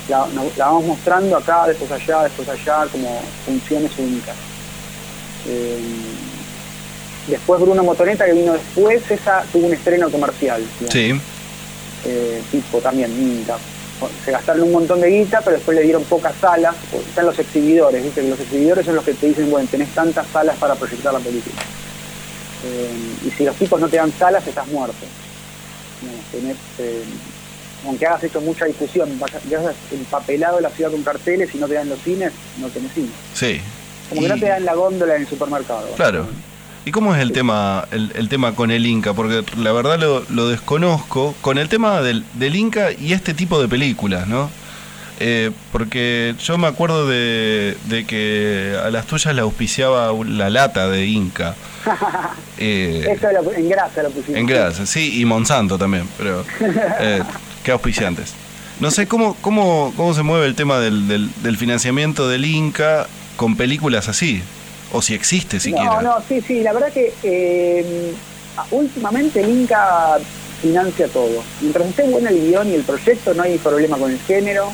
La 0.07 0.25
vamos 0.65 0.85
mostrando 0.85 1.35
acá, 1.35 1.65
después 1.67 1.91
allá, 1.91 2.23
después 2.23 2.47
allá, 2.47 2.85
como 2.91 3.21
funciones 3.45 3.91
únicas. 3.97 4.35
Eh, 5.47 5.79
después 7.27 7.61
Bruno 7.61 7.83
Motoneta, 7.83 8.25
que 8.25 8.33
vino 8.33 8.53
después, 8.53 9.09
esa 9.11 9.43
tuvo 9.51 9.67
un 9.67 9.73
estreno 9.73 10.09
comercial. 10.09 10.63
Sí. 10.89 11.19
eh, 12.05 12.41
tipo 12.51 12.79
también 12.79 13.11
Minca. 13.17 13.57
Se 14.23 14.31
gastaron 14.31 14.61
un 14.63 14.71
montón 14.71 15.01
de 15.01 15.09
guita, 15.09 15.41
pero 15.41 15.55
después 15.55 15.75
le 15.75 15.83
dieron 15.83 16.03
pocas 16.03 16.33
salas. 16.39 16.75
Están 16.93 17.25
los 17.25 17.37
exhibidores, 17.39 18.03
¿viste? 18.03 18.21
Los 18.23 18.39
exhibidores 18.39 18.85
son 18.85 18.95
los 18.95 19.03
que 19.03 19.13
te 19.15 19.27
dicen, 19.27 19.49
bueno, 19.49 19.67
tenés 19.71 19.89
tantas 19.89 20.27
salas 20.27 20.55
para 20.57 20.75
proyectar 20.75 21.11
la 21.13 21.19
película. 21.19 21.55
Eh, 22.63 22.89
y 23.27 23.31
si 23.31 23.43
los 23.43 23.55
tipos 23.55 23.79
no 23.81 23.87
te 23.87 23.97
dan 23.97 24.11
salas, 24.17 24.45
estás 24.45 24.67
muerto. 24.67 24.95
Digamos, 26.01 26.25
tenés, 26.31 26.57
eh, 26.77 27.03
aunque 27.87 28.05
hagas 28.05 28.23
hecho 28.23 28.39
mucha 28.41 28.65
difusión, 28.65 29.17
vayas, 29.19 29.43
hayas 29.45 29.75
empapelado 29.91 30.59
la 30.59 30.69
ciudad 30.69 30.91
con 30.91 31.01
carteles 31.01 31.49
y 31.55 31.57
no 31.57 31.67
te 31.67 31.73
dan 31.73 31.89
los 31.89 31.99
cines, 32.01 32.31
no 32.59 32.67
tenés 32.67 32.91
cine. 32.93 33.09
Sí. 33.33 33.59
Como 34.09 34.21
que 34.21 34.29
no 34.29 34.37
te 34.37 34.47
dan 34.47 34.63
la 34.63 34.75
góndola 34.75 35.15
en 35.15 35.23
el 35.23 35.27
supermercado. 35.27 35.87
Claro. 35.95 36.27
¿Y 36.87 36.91
cómo 36.91 37.13
es 37.13 37.21
el 37.21 37.33
tema 37.33 37.85
el, 37.91 38.11
el 38.15 38.29
tema 38.29 38.53
con 38.55 38.71
el 38.71 38.85
Inca? 38.85 39.13
Porque 39.13 39.43
la 39.57 39.73
verdad 39.73 39.99
lo, 39.99 40.23
lo 40.29 40.47
desconozco. 40.47 41.35
Con 41.41 41.57
el 41.57 41.67
tema 41.67 42.01
del, 42.01 42.23
del 42.35 42.55
Inca 42.55 42.91
y 42.93 43.11
este 43.11 43.33
tipo 43.33 43.61
de 43.61 43.67
películas, 43.67 44.25
¿no? 44.27 44.49
Eh, 45.19 45.51
porque 45.71 46.35
yo 46.41 46.57
me 46.57 46.67
acuerdo 46.67 47.07
de, 47.07 47.75
de 47.89 48.05
que 48.05 48.77
a 48.85 48.89
las 48.91 49.05
tuyas 49.07 49.33
le 49.35 49.41
auspiciaba 49.41 50.13
la 50.25 50.49
lata 50.49 50.87
de 50.89 51.05
Inca. 51.07 51.55
Eh, 52.59 53.05
Eso 53.15 53.27
lo- 53.31 53.53
en 53.53 53.69
grasa 53.69 54.01
lo 54.01 54.09
pusimos. 54.09 54.35
en 54.39 54.47
grasa, 54.47 54.87
sí, 54.87 55.21
y 55.21 55.25
Monsanto 55.25 55.77
también, 55.77 56.07
pero 56.17 56.43
eh, 56.99 57.21
qué 57.63 57.71
auspiciantes. 57.71 58.33
No 58.79 58.89
sé 58.89 59.07
cómo, 59.07 59.35
cómo, 59.41 59.93
cómo 59.95 60.15
se 60.15 60.23
mueve 60.23 60.47
el 60.47 60.55
tema 60.55 60.79
del, 60.79 61.07
del, 61.07 61.29
del 61.43 61.55
financiamiento 61.57 62.27
del 62.27 62.45
Inca 62.45 63.05
con 63.35 63.55
películas 63.55 64.09
así, 64.09 64.41
o 64.91 65.01
si 65.01 65.13
existe 65.13 65.59
siquiera. 65.59 66.01
No, 66.01 66.01
no, 66.01 66.15
sí, 66.27 66.41
sí, 66.41 66.61
la 66.61 66.73
verdad 66.73 66.91
que 66.91 67.13
eh, 67.23 68.13
últimamente 68.71 69.41
el 69.41 69.49
Inca 69.49 70.17
financia 70.61 71.07
todo. 71.07 71.43
Mientras 71.61 71.87
esté 71.87 72.03
bueno 72.03 72.29
el 72.29 72.39
guion 72.47 72.69
y 72.69 72.75
el 72.75 72.83
proyecto, 72.83 73.33
no 73.33 73.43
hay 73.43 73.57
problema 73.57 73.97
con 73.97 74.11
el 74.11 74.19
género, 74.19 74.71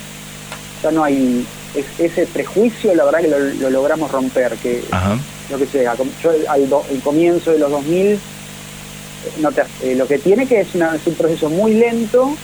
ya 0.82 0.92
no 0.92 1.04
hay 1.04 1.46
es- 1.76 2.00
ese 2.00 2.26
prejuicio, 2.28 2.94
la 2.96 3.04
verdad 3.06 3.20
que 3.22 3.28
lo, 3.28 3.40
lo 3.40 3.70
logramos 3.70 4.12
romper, 4.12 4.54
que 4.62 4.84
Ajá, 4.92 5.18
lo 5.50 5.58
que 5.58 5.66
sea, 5.66 5.96
yo 6.22 6.32
al 6.48 6.70
do- 6.70 6.86
el 6.92 7.02
comienzo 7.02 7.52
de 7.52 7.60
los 7.60 7.70
2000, 7.72 8.14
eh, 8.14 8.20
no 9.40 9.52
te- 9.52 9.64
eh, 9.82 9.96
lo 9.96 10.08
que 10.08 10.20
tiene 10.20 10.46
que 10.48 10.62
es, 10.62 10.74
una- 10.76 10.96
es 10.96 11.06
un 11.08 11.16
proceso 11.16 11.50
muy 11.50 11.74
lento 11.74 12.36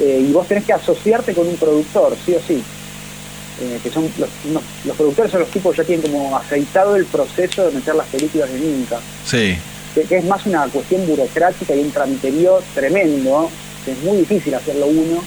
eh, 0.00 0.26
y 0.28 0.32
vos 0.32 0.46
tenés 0.48 0.64
que 0.64 0.72
asociarte 0.72 1.32
con 1.34 1.46
un 1.46 1.56
productor, 1.56 2.16
sí 2.26 2.34
o 2.34 2.40
sí. 2.46 2.62
Eh, 3.60 3.78
que 3.82 3.90
son 3.90 4.10
los, 4.18 4.28
los 4.84 4.96
productores 4.96 5.30
son 5.30 5.40
los 5.40 5.50
tipos 5.50 5.76
que 5.76 5.82
ya 5.82 5.86
tienen 5.86 6.10
como 6.10 6.36
aceitado 6.36 6.96
el 6.96 7.04
proceso 7.04 7.66
de 7.66 7.70
meter 7.70 7.94
las 7.94 8.08
películas 8.08 8.50
en 8.50 8.80
Inca, 8.80 8.98
sí, 9.24 9.56
que, 9.94 10.02
que 10.02 10.16
es 10.16 10.24
más 10.24 10.44
una 10.46 10.66
cuestión 10.66 11.06
burocrática 11.06 11.72
y 11.72 11.80
un 11.80 11.92
tramiterío 11.92 12.60
tremendo, 12.74 13.48
que 13.84 13.92
es 13.92 14.02
muy 14.02 14.16
difícil 14.18 14.54
hacerlo 14.54 14.86
uno, 14.88 15.22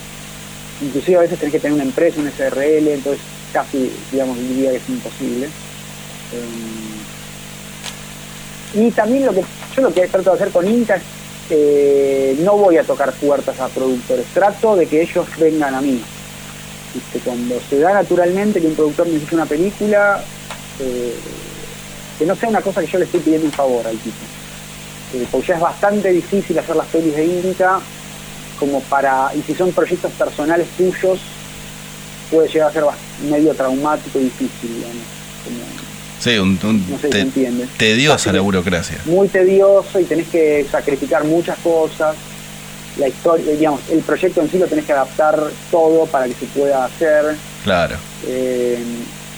inclusive 0.81 1.17
a 1.17 1.21
veces 1.21 1.39
tenés 1.39 1.53
que 1.53 1.59
tener 1.59 1.75
una 1.75 1.83
empresa, 1.83 2.19
un 2.19 2.29
SRL, 2.29 2.89
entonces 2.89 3.21
casi, 3.53 3.89
digamos, 4.11 4.37
diría 4.37 4.71
que 4.71 4.77
es 4.77 4.89
imposible. 4.89 5.45
Eh, 5.45 5.49
y 8.73 8.91
también 8.91 9.25
lo 9.25 9.33
que 9.33 9.43
yo 9.75 9.81
lo 9.81 9.93
que 9.93 10.05
trato 10.07 10.31
de 10.31 10.35
hacer 10.35 10.49
con 10.49 10.67
Inca 10.67 10.97
es 10.97 11.03
eh, 11.49 12.35
no 12.39 12.57
voy 12.57 12.77
a 12.77 12.83
tocar 12.83 13.13
puertas 13.13 13.57
a 13.59 13.69
productores, 13.69 14.25
trato 14.33 14.75
de 14.75 14.85
que 14.85 15.01
ellos 15.01 15.25
vengan 15.39 15.73
a 15.75 15.81
mí. 15.81 16.01
¿Viste? 16.93 17.19
Cuando 17.19 17.59
se 17.69 17.79
da 17.79 17.93
naturalmente 17.93 18.61
que 18.61 18.67
un 18.67 18.75
productor 18.75 19.07
necesita 19.07 19.35
una 19.35 19.45
película, 19.45 20.23
eh, 20.79 21.13
que 22.17 22.25
no 22.25 22.35
sea 22.35 22.49
una 22.49 22.61
cosa 22.61 22.81
que 22.81 22.87
yo 22.87 22.97
le 22.99 23.05
estoy 23.05 23.19
pidiendo 23.19 23.45
un 23.45 23.51
favor 23.53 23.85
al 23.85 23.97
tipo. 23.97 24.15
Eh, 25.13 25.25
porque 25.31 25.47
ya 25.47 25.55
es 25.55 25.61
bastante 25.61 26.09
difícil 26.11 26.57
hacer 26.59 26.75
las 26.75 26.87
pelis 26.87 27.15
de 27.15 27.25
Inca, 27.25 27.79
como 28.59 28.81
para, 28.81 29.31
y 29.35 29.41
si 29.43 29.53
son 29.53 29.71
proyectos 29.71 30.11
personales 30.13 30.67
tuyos, 30.77 31.19
puede 32.31 32.47
llegar 32.49 32.69
a 32.69 32.73
ser 32.73 32.83
medio 33.29 33.53
traumático 33.53 34.19
y 34.19 34.23
difícil, 34.23 34.75
digamos. 34.75 35.03
Como 35.43 35.57
sí, 36.19 36.37
un, 36.39 36.59
un 36.63 36.91
No 36.91 36.97
sé 36.97 37.07
si 37.07 37.11
te- 37.11 37.19
entiende. 37.21 37.67
tediosa 37.77 38.15
Así 38.15 38.31
la 38.35 38.41
burocracia. 38.41 38.97
muy 39.05 39.27
tedioso 39.27 39.99
y 39.99 40.03
tenés 40.05 40.27
que 40.29 40.65
sacrificar 40.71 41.23
muchas 41.25 41.57
cosas. 41.59 42.15
La 42.99 43.07
historia, 43.07 43.53
digamos, 43.53 43.81
el 43.91 43.99
proyecto 43.99 44.41
en 44.41 44.49
sí 44.49 44.57
lo 44.57 44.65
tenés 44.67 44.85
que 44.85 44.93
adaptar 44.93 45.39
todo 45.71 46.05
para 46.07 46.25
que 46.25 46.33
se 46.33 46.45
pueda 46.47 46.85
hacer. 46.85 47.35
Claro, 47.63 47.95
Eh, 48.27 48.77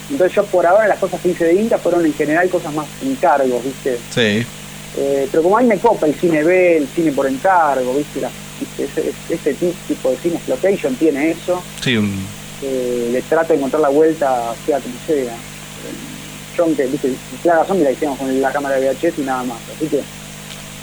entonces 0.09 0.35
yo 0.35 0.45
por 0.45 0.65
ahora 0.65 0.87
las 0.87 0.97
cosas 0.99 1.19
que 1.21 1.29
hice 1.29 1.45
de 1.45 1.53
Inca 1.55 1.77
fueron 1.77 2.05
en 2.05 2.13
general 2.13 2.49
cosas 2.49 2.73
más 2.73 2.87
encargos, 3.03 3.63
¿viste? 3.63 3.97
sí, 4.13 4.45
Eh, 4.97 5.27
pero 5.29 5.43
como 5.43 5.57
a 5.57 5.61
mí 5.61 5.67
me 5.67 5.77
copa 5.77 6.07
el 6.07 6.15
cine 6.15 6.43
B, 6.43 6.77
el 6.77 6.87
cine 6.87 7.11
por 7.11 7.27
encargo, 7.27 7.93
¿viste? 7.93 8.21
La-. 8.21 8.31
Ese, 8.77 9.13
ese 9.29 9.53
ti- 9.53 9.73
tipo 9.87 10.09
de 10.09 10.17
cine 10.17 10.35
exploitation 10.35 10.95
tiene 10.95 11.31
eso. 11.31 11.61
sí, 11.81 11.95
un, 11.97 12.25
Eh, 12.61 13.09
le 13.13 13.21
trato 13.21 13.53
de 13.53 13.55
encontrar 13.59 13.81
la 13.81 13.89
vuelta, 13.89 14.53
sea 14.65 14.79
como 14.79 14.95
sea. 15.07 15.33
Yo, 16.57 16.63
aunque, 16.63 16.87
¿viste? 16.87 17.13
Plaga 17.43 17.63
Zombie 17.65 17.83
la 17.85 17.91
hicimos 17.91 18.17
con 18.17 18.41
la 18.41 18.51
cámara 18.51 18.75
de 18.79 18.89
VHS 18.89 19.19
y 19.19 19.21
nada 19.21 19.43
más. 19.43 19.57
Así 19.77 19.87
que, 19.87 20.01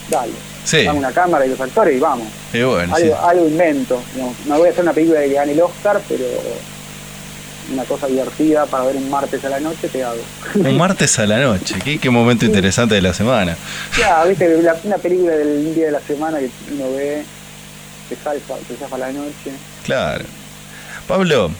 dale. 0.09 0.33
Sí, 0.67 0.87
una 0.89 1.13
cámara 1.13 1.47
y 1.47 1.49
los 1.49 1.61
actores 1.61 1.97
y 1.97 2.01
vamos. 2.01 2.27
y 2.53 2.61
bueno, 2.63 2.95
sí. 2.97 3.11
Algo, 3.27 3.47
invento. 3.49 4.03
digamos. 4.15 4.35
No 4.47 4.59
voy 4.59 4.69
a 4.69 4.71
hacer 4.73 4.83
una 4.85 4.93
película 4.93 5.21
que 5.21 5.33
gane 5.33 5.53
el 5.53 5.61
Oscar, 5.63 6.01
pero 6.09 6.25
una 7.73 7.83
cosa 7.85 8.07
divertida 8.07 8.65
para 8.67 8.85
ver 8.85 8.97
un 8.97 9.11
martes 9.11 9.45
a 9.45 9.49
la 9.49 9.59
noche 9.61 9.89
te 9.89 10.05
hago. 10.05 10.21
Un 10.55 10.77
martes 10.77 11.19
a 11.19 11.27
la 11.27 11.39
noche, 11.39 11.75
qué, 11.83 11.99
qué 11.99 12.11
momento 12.11 12.45
interesante 12.45 12.95
de 12.95 13.03
la 13.03 13.13
semana. 13.13 13.57
Ya, 13.99 14.25
viste, 14.25 14.63
la- 14.63 14.77
una 14.85 14.99
película 14.99 15.33
del 15.33 15.75
día 15.75 15.87
de 15.87 15.93
la 15.93 16.01
semana 16.01 16.39
que 16.39 16.49
uno 16.73 16.93
ve, 16.93 17.25
te 18.09 18.17
salva, 18.23 18.57
te 18.69 18.77
zafa 18.77 18.99
la 18.99 19.11
noche. 19.11 19.51
Claro. 19.85 20.25
Pablo, 21.09 21.51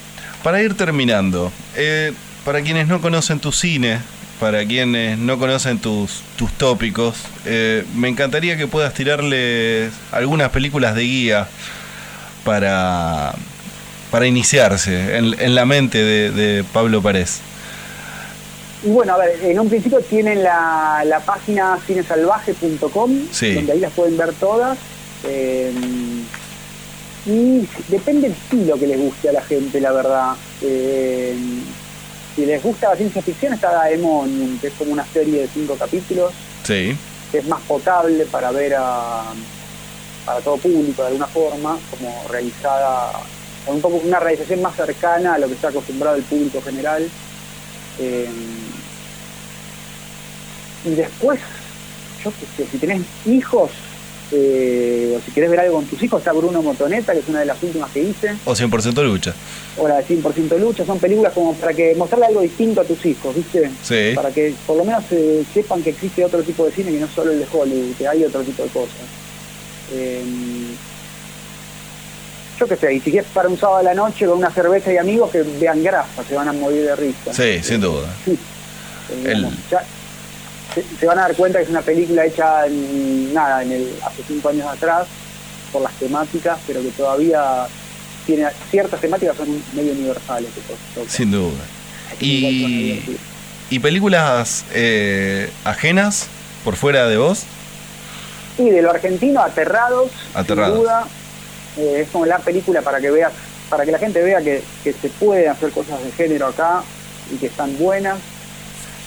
para 0.45 0.63
ir 0.63 0.77
terminando, 0.77 1.51
eh, 1.75 2.13
para 2.45 2.63
quienes 2.63 2.87
no 2.87 3.01
conocen 3.01 3.41
tu 3.41 3.51
cine, 3.51 3.99
para 4.41 4.65
quienes 4.67 5.19
no 5.19 5.39
conocen 5.39 5.79
tus, 5.79 6.21
tus 6.37 6.53
tópicos, 6.53 7.17
eh, 7.45 7.85
me 7.95 8.09
encantaría 8.09 8.57
que 8.57 8.67
puedas 8.67 8.93
tirarle 8.95 9.91
algunas 10.13 10.51
películas 10.51 10.95
de 10.95 11.03
guía 11.03 11.49
para, 12.45 13.35
para 14.11 14.27
iniciarse 14.27 15.17
en, 15.17 15.35
en 15.41 15.55
la 15.55 15.65
mente 15.65 16.03
de, 16.03 16.31
de 16.31 16.65
Pablo 16.65 17.01
Párez. 17.03 17.41
Y 18.85 18.89
bueno, 18.89 19.15
a 19.15 19.17
ver, 19.19 19.39
en 19.43 19.59
un 19.59 19.69
principio 19.69 20.01
tienen 20.01 20.43
la, 20.43 21.03
la 21.07 21.21
página 21.21 21.79
cinesalvaje.com, 21.87 23.11
Sí. 23.33 23.55
donde 23.55 23.73
ahí 23.73 23.81
las 23.81 23.93
pueden 23.93 24.17
ver 24.17 24.33
todas. 24.35 24.77
eh, 25.25 25.73
y 27.29 27.67
depende 27.89 28.29
del 28.29 28.33
estilo 28.33 28.79
que 28.79 28.87
les 28.87 29.01
guste 29.01 29.29
a 29.31 29.33
la 29.33 29.43
gente, 29.43 29.81
la 29.81 29.91
verdad. 29.91 30.35
Eh, 30.63 31.35
si 32.37 32.45
les 32.45 32.63
gusta 32.63 32.91
la 32.91 32.97
ciencia 32.97 33.23
ficción, 33.23 33.55
está 33.55 33.73
Daemonium, 33.73 34.59
que 34.59 34.67
es 34.69 34.75
como 34.75 34.93
una 34.93 35.07
serie 35.07 35.41
de 35.41 35.49
cinco 35.49 35.75
capítulos. 35.75 36.33
Sí, 36.65 36.97
es 37.33 37.47
más 37.47 37.61
potable 37.63 38.27
para 38.27 38.53
ver 38.53 38.75
a, 38.79 39.25
para 40.25 40.41
todo 40.41 40.59
público 40.59 41.03
de 41.03 41.09
alguna 41.09 41.27
forma, 41.27 41.79
como 41.91 42.25
realizada, 42.29 43.13
un 43.67 43.81
poco 43.81 43.97
una 43.97 44.21
realización 44.21 44.61
más 44.61 44.77
cercana 44.77 45.35
a 45.35 45.39
lo 45.39 45.49
que 45.49 45.55
está 45.55 45.69
acostumbrado 45.69 46.17
el 46.17 46.23
público 46.25 46.61
general. 46.61 47.09
Eh, 47.99 48.29
y 50.85 50.91
después, 50.91 51.41
yo 52.23 52.31
qué 52.31 52.65
sé, 52.65 52.71
si 52.71 52.79
tenés 52.79 53.03
hijos, 53.25 53.71
eh, 54.33 55.17
o 55.17 55.25
si 55.25 55.31
querés 55.31 55.51
ver 55.51 55.61
algo 55.61 55.77
con 55.77 55.87
tus 55.87 56.03
hijos, 56.03 56.19
está 56.21 56.33
Bruno 56.33 56.61
Motoneta, 56.63 57.13
que 57.13 57.21
es 57.21 57.29
una 57.29 57.41
de 57.41 57.47
las 57.47 57.63
últimas 57.63 57.91
que 57.91 58.03
hice. 58.03 58.35
O 58.45 58.55
100% 58.55 59.03
lucha. 59.05 59.35
O 59.77 59.87
la 59.87 59.99
de 59.99 60.05
100% 60.05 60.59
lucha, 60.59 60.85
son 60.85 60.99
películas 60.99 61.33
como 61.33 61.55
para 61.55 61.73
que 61.75 61.95
mostrarle 61.95 62.27
algo 62.27 62.41
distinto 62.41 62.81
a 62.81 62.85
tus 62.85 63.05
hijos, 63.07 63.35
¿viste? 63.35 63.71
Sí. 63.83 64.13
Para 64.15 64.31
que 64.31 64.55
por 64.67 64.77
lo 64.77 64.85
menos 64.85 65.05
eh, 65.11 65.45
sepan 65.55 65.83
que 65.83 65.91
existe 65.91 66.25
otro 66.25 66.43
tipo 66.43 66.65
de 66.65 66.73
cine 66.73 66.91
que 66.93 66.99
no 66.99 67.09
solo 67.09 67.31
el 67.31 67.39
de 67.39 67.47
Hollywood, 67.51 67.95
que 67.97 68.09
hay 68.09 68.25
otro 68.25 68.43
tipo 68.43 68.63
de 68.65 68.69
cosas. 68.71 68.95
Eh, 69.93 70.23
yo 72.59 72.67
qué 72.67 72.77
sé, 72.77 72.95
y 72.95 73.01
si 73.01 73.11
quieres 73.11 73.31
para 73.33 73.49
un 73.49 73.59
sábado 73.59 73.79
a 73.79 73.83
la 73.83 73.95
noche 73.95 74.27
con 74.27 74.39
una 74.39 74.51
cerveza 74.51 74.93
y 74.93 74.97
amigos 74.97 75.31
que 75.31 75.43
vean 75.43 75.83
grasa, 75.83 76.25
se 76.27 76.35
van 76.35 76.49
a 76.49 76.53
morir 76.53 76.85
de 76.85 76.97
risa. 76.97 77.33
Sí, 77.33 77.63
sin 77.63 77.81
duda. 77.81 78.09
Eh, 78.27 78.37
digamos, 79.23 79.55
ya 79.71 79.85
se, 80.77 80.85
se 81.01 81.07
van 81.07 81.19
a 81.19 81.23
dar 81.23 81.35
cuenta 81.35 81.59
que 81.59 81.65
es 81.65 81.71
una 81.71 81.81
película 81.81 82.27
hecha 82.27 82.67
en, 82.67 83.33
nada, 83.33 83.63
en 83.63 83.73
el, 83.73 83.95
hace 84.05 84.23
cinco 84.29 84.51
años 84.51 84.67
atrás, 84.69 85.07
por 85.73 85.81
las 85.83 85.93
temáticas, 85.95 86.59
pero 86.67 86.83
que 86.83 86.91
todavía 86.91 87.67
tiene 88.27 88.47
ciertas 88.71 89.01
temáticas 89.01 89.37
son 89.37 89.49
medio 89.73 89.93
universales. 89.93 90.51
Sin 91.09 91.31
duda. 91.31 91.65
Y, 92.21 93.17
y 93.71 93.79
películas 93.79 94.65
eh, 94.73 95.51
ajenas 95.65 96.27
por 96.65 96.77
fuera 96.77 97.07
de 97.07 97.17
vos. 97.17 97.45
Y 98.59 98.71
de 98.71 98.83
lo 98.83 98.91
argentino, 98.91 99.41
Aterrados, 99.41 100.11
Aterrados. 100.35 100.75
sin 100.75 100.83
duda. 100.83 101.07
Eh, 101.79 102.03
es 102.03 102.09
como 102.11 102.27
la 102.27 102.39
película 102.39 102.83
para 102.83 103.01
que 103.01 103.11
veas, 103.11 103.33
para 103.71 103.85
que 103.85 103.93
la 103.93 103.99
gente 103.99 104.23
vea 104.23 104.41
que, 104.43 104.63
que 104.83 104.93
se 104.93 105.09
pueden 105.09 105.51
hacer 105.51 105.71
cosas 105.71 106.03
de 106.03 106.11
género 106.13 106.49
acá 106.49 106.83
y 107.33 107.37
que 107.37 107.47
están 107.47 107.77
buenas. 107.79 108.19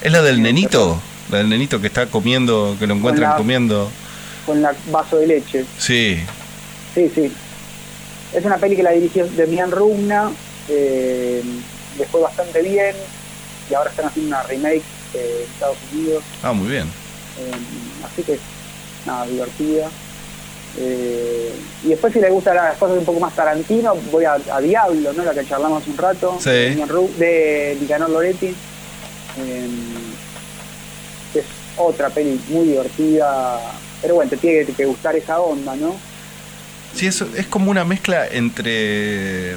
¿Es 0.01 0.12
la 0.12 0.21
del 0.21 0.41
nenito? 0.41 1.01
La 1.29 1.37
del 1.39 1.49
nenito 1.49 1.79
que 1.79 1.87
está 1.87 2.07
comiendo, 2.07 2.75
que 2.79 2.87
lo 2.87 2.95
encuentran 2.95 3.37
comiendo. 3.37 3.89
con 4.45 4.61
la 4.61 4.73
vaso 4.91 5.17
de 5.17 5.27
leche. 5.27 5.65
Sí, 5.77 6.19
Sí, 6.95 7.09
sí. 7.13 7.31
Es 8.33 8.43
una 8.45 8.57
peli 8.57 8.75
que 8.75 8.83
la 8.83 8.91
dirigió 8.91 9.27
Demian 9.27 9.69
Rugna, 9.71 10.31
eh, 10.67 11.43
le 11.97 12.05
fue 12.05 12.21
bastante 12.21 12.61
bien 12.63 12.95
y 13.69 13.73
ahora 13.75 13.89
están 13.91 14.05
haciendo 14.07 14.35
una 14.35 14.43
remake 14.43 14.81
eh, 15.13 15.43
en 15.45 15.51
Estados 15.53 15.77
Unidos, 15.93 16.23
ah, 16.43 16.51
muy 16.51 16.67
bien. 16.67 16.85
eh, 17.39 17.51
así 18.05 18.23
que 18.23 18.39
nada, 19.05 19.25
divertida. 19.27 19.87
Eh, 20.77 21.51
y 21.83 21.87
después 21.89 22.13
si 22.13 22.19
le 22.19 22.29
gustan 22.29 22.55
las 22.55 22.77
cosas 22.77 22.97
un 22.99 23.05
poco 23.05 23.19
más 23.19 23.35
Tarantino, 23.35 23.95
voy 24.11 24.25
a, 24.25 24.33
a 24.51 24.61
Diablo, 24.61 25.13
¿no? 25.13 25.23
la 25.23 25.33
que 25.33 25.45
charlamos 25.47 25.85
un 25.87 25.97
rato, 25.97 26.37
Sí. 26.39 26.49
de 26.49 27.77
Nicanor 27.81 28.09
Loretti. 28.09 28.47
Eh, 28.47 29.67
es 31.35 31.45
otra 31.77 32.09
peli 32.09 32.39
muy 32.49 32.67
divertida, 32.67 33.59
pero 34.01 34.15
bueno, 34.15 34.29
te 34.29 34.37
tiene 34.37 34.65
que, 34.65 34.85
gustar 34.85 35.15
esa 35.15 35.39
onda, 35.39 35.75
¿no? 35.75 35.95
Sí, 36.93 37.05
eso 37.07 37.27
es 37.37 37.45
como 37.45 37.69
una 37.69 37.85
mezcla 37.85 38.27
entre 38.27 39.55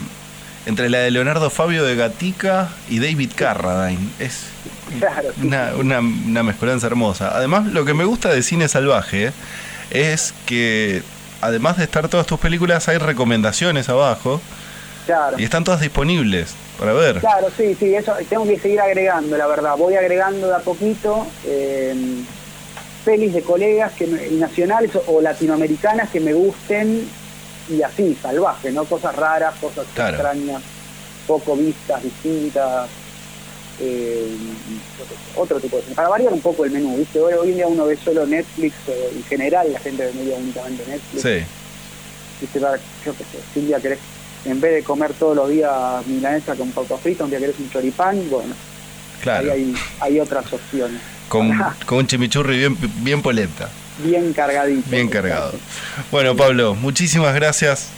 entre 0.66 0.88
la 0.90 0.98
de 0.98 1.10
Leonardo 1.10 1.50
Fabio 1.50 1.82
de 1.82 1.96
Gatica 1.96 2.68
y 2.88 3.00
David 3.00 3.32
Carradine. 3.34 4.10
Es 4.20 4.44
Claro, 4.98 5.30
sí. 5.34 5.46
una, 5.46 5.72
una, 5.76 6.00
una 6.00 6.42
mezcolanza 6.42 6.86
hermosa. 6.86 7.34
Además, 7.34 7.66
lo 7.66 7.84
que 7.84 7.94
me 7.94 8.04
gusta 8.04 8.28
de 8.28 8.42
Cine 8.42 8.68
Salvaje 8.68 9.32
es 9.90 10.34
que, 10.46 11.02
además 11.40 11.78
de 11.78 11.84
estar 11.84 12.08
todas 12.08 12.26
tus 12.26 12.38
películas, 12.38 12.88
hay 12.88 12.98
recomendaciones 12.98 13.88
abajo 13.88 14.40
Claro. 15.06 15.38
y 15.38 15.44
están 15.44 15.64
todas 15.64 15.80
disponibles 15.80 16.54
para 16.78 16.92
ver. 16.92 17.18
Claro, 17.20 17.48
sí, 17.56 17.74
sí, 17.78 17.94
eso 17.94 18.14
tengo 18.28 18.44
que 18.46 18.58
seguir 18.58 18.80
agregando, 18.80 19.36
la 19.36 19.46
verdad. 19.46 19.76
Voy 19.76 19.94
agregando 19.94 20.46
de 20.48 20.54
a 20.54 20.58
poquito 20.60 21.26
eh, 21.46 21.94
pelis 23.04 23.32
de 23.34 23.42
colegas 23.42 23.92
que 23.92 24.06
me- 24.06 24.28
nacionales 24.30 24.94
o, 24.94 25.02
o 25.08 25.20
latinoamericanas 25.20 26.08
que 26.10 26.20
me 26.20 26.32
gusten 26.32 27.08
y 27.68 27.82
así, 27.82 28.16
salvaje, 28.20 28.70
¿no? 28.72 28.84
Cosas 28.84 29.14
raras, 29.16 29.54
cosas 29.60 29.86
Claro. 29.94 30.14
extrañas, 30.16 30.62
poco 31.26 31.56
vistas, 31.56 32.02
distintas. 32.02 32.88
eh, 33.80 34.28
otro 35.36 35.58
tipo 35.60 35.76
de. 35.78 35.82
Para 35.94 36.08
variar 36.08 36.32
un 36.32 36.40
poco 36.40 36.64
el 36.64 36.70
menú, 36.70 36.96
¿viste? 36.96 37.18
Hoy, 37.20 37.32
hoy 37.34 37.48
en 37.50 37.54
día 37.56 37.66
uno 37.66 37.86
ve 37.86 37.96
solo 37.96 38.26
Netflix, 38.26 38.74
o 38.88 39.16
en 39.16 39.24
general 39.24 39.72
la 39.72 39.78
gente 39.80 40.04
ve 40.06 40.12
medio 40.12 40.36
únicamente 40.36 40.84
Netflix. 40.86 41.22
Sí, 41.22 41.44
¿viste? 42.40 42.60
Para, 42.60 42.76
yo 42.76 43.12
qué 43.16 43.24
sé, 43.24 43.38
si 43.52 43.60
un 43.60 43.66
día 43.68 43.80
querés, 43.80 43.98
en 44.44 44.60
vez 44.60 44.74
de 44.74 44.82
comer 44.82 45.12
todos 45.14 45.36
los 45.36 45.48
días 45.48 46.06
milanesa 46.06 46.54
con 46.54 46.70
papa 46.70 46.96
frita, 46.98 47.24
un 47.24 47.30
día 47.30 47.38
querés 47.38 47.58
un 47.58 47.70
choripán, 47.70 48.28
bueno, 48.30 48.54
claro. 49.20 49.52
ahí 49.52 49.60
hay, 49.60 49.74
hay 50.00 50.20
otras 50.20 50.52
opciones. 50.52 51.00
Con, 51.28 51.52
con 51.86 51.98
un 51.98 52.06
chimichurri 52.06 52.58
bien, 52.58 52.76
bien 53.02 53.22
polenta. 53.22 53.68
Bien 54.04 54.32
cargadito. 54.32 54.90
Bien 54.90 55.08
cargado. 55.08 55.52
Bueno, 56.10 56.34
Pablo, 56.34 56.74
muchísimas 56.74 57.34
gracias. 57.34 57.90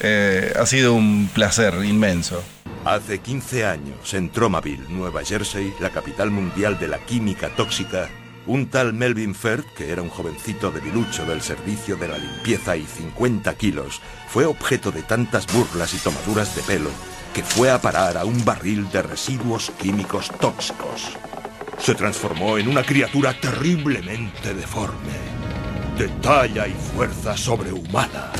Eh, 0.00 0.52
ha 0.58 0.66
sido 0.66 0.94
un 0.94 1.28
placer 1.32 1.74
inmenso. 1.84 2.42
Hace 2.84 3.18
15 3.18 3.64
años, 3.64 4.12
en 4.12 4.28
Tromaville, 4.28 4.84
Nueva 4.90 5.24
Jersey, 5.24 5.72
la 5.80 5.90
capital 5.90 6.30
mundial 6.30 6.78
de 6.78 6.88
la 6.88 6.98
química 6.98 7.48
tóxica, 7.48 8.10
un 8.46 8.68
tal 8.68 8.92
Melvin 8.92 9.34
Firth, 9.34 9.66
que 9.74 9.90
era 9.90 10.02
un 10.02 10.10
jovencito 10.10 10.70
debilucho 10.70 11.24
del 11.24 11.40
servicio 11.40 11.96
de 11.96 12.08
la 12.08 12.18
limpieza 12.18 12.76
y 12.76 12.84
50 12.84 13.54
kilos, 13.54 14.00
fue 14.28 14.44
objeto 14.44 14.90
de 14.90 15.02
tantas 15.02 15.46
burlas 15.52 15.94
y 15.94 15.98
tomaduras 15.98 16.54
de 16.54 16.62
pelo 16.62 16.90
que 17.34 17.42
fue 17.42 17.68
a 17.68 17.80
parar 17.80 18.16
a 18.16 18.24
un 18.24 18.44
barril 18.44 18.88
de 18.90 19.02
residuos 19.02 19.72
químicos 19.80 20.30
tóxicos. 20.38 21.16
Se 21.78 21.94
transformó 21.94 22.58
en 22.58 22.68
una 22.68 22.84
criatura 22.84 23.34
terriblemente 23.38 24.54
deforme, 24.54 25.12
de 25.98 26.08
talla 26.22 26.68
y 26.68 26.72
fuerza 26.72 27.36
sobrehumana. 27.36 28.30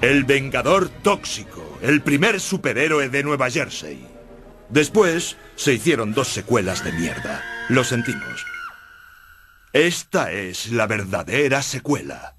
El 0.00 0.24
Vengador 0.24 0.88
Tóxico, 0.88 1.78
el 1.82 2.00
primer 2.00 2.40
superhéroe 2.40 3.10
de 3.10 3.22
Nueva 3.22 3.50
Jersey. 3.50 4.15
Después 4.68 5.36
se 5.56 5.74
hicieron 5.74 6.12
dos 6.12 6.28
secuelas 6.28 6.84
de 6.84 6.92
mierda. 6.92 7.42
Lo 7.68 7.84
sentimos. 7.84 8.44
Esta 9.72 10.32
es 10.32 10.72
la 10.72 10.86
verdadera 10.86 11.62
secuela. 11.62 12.35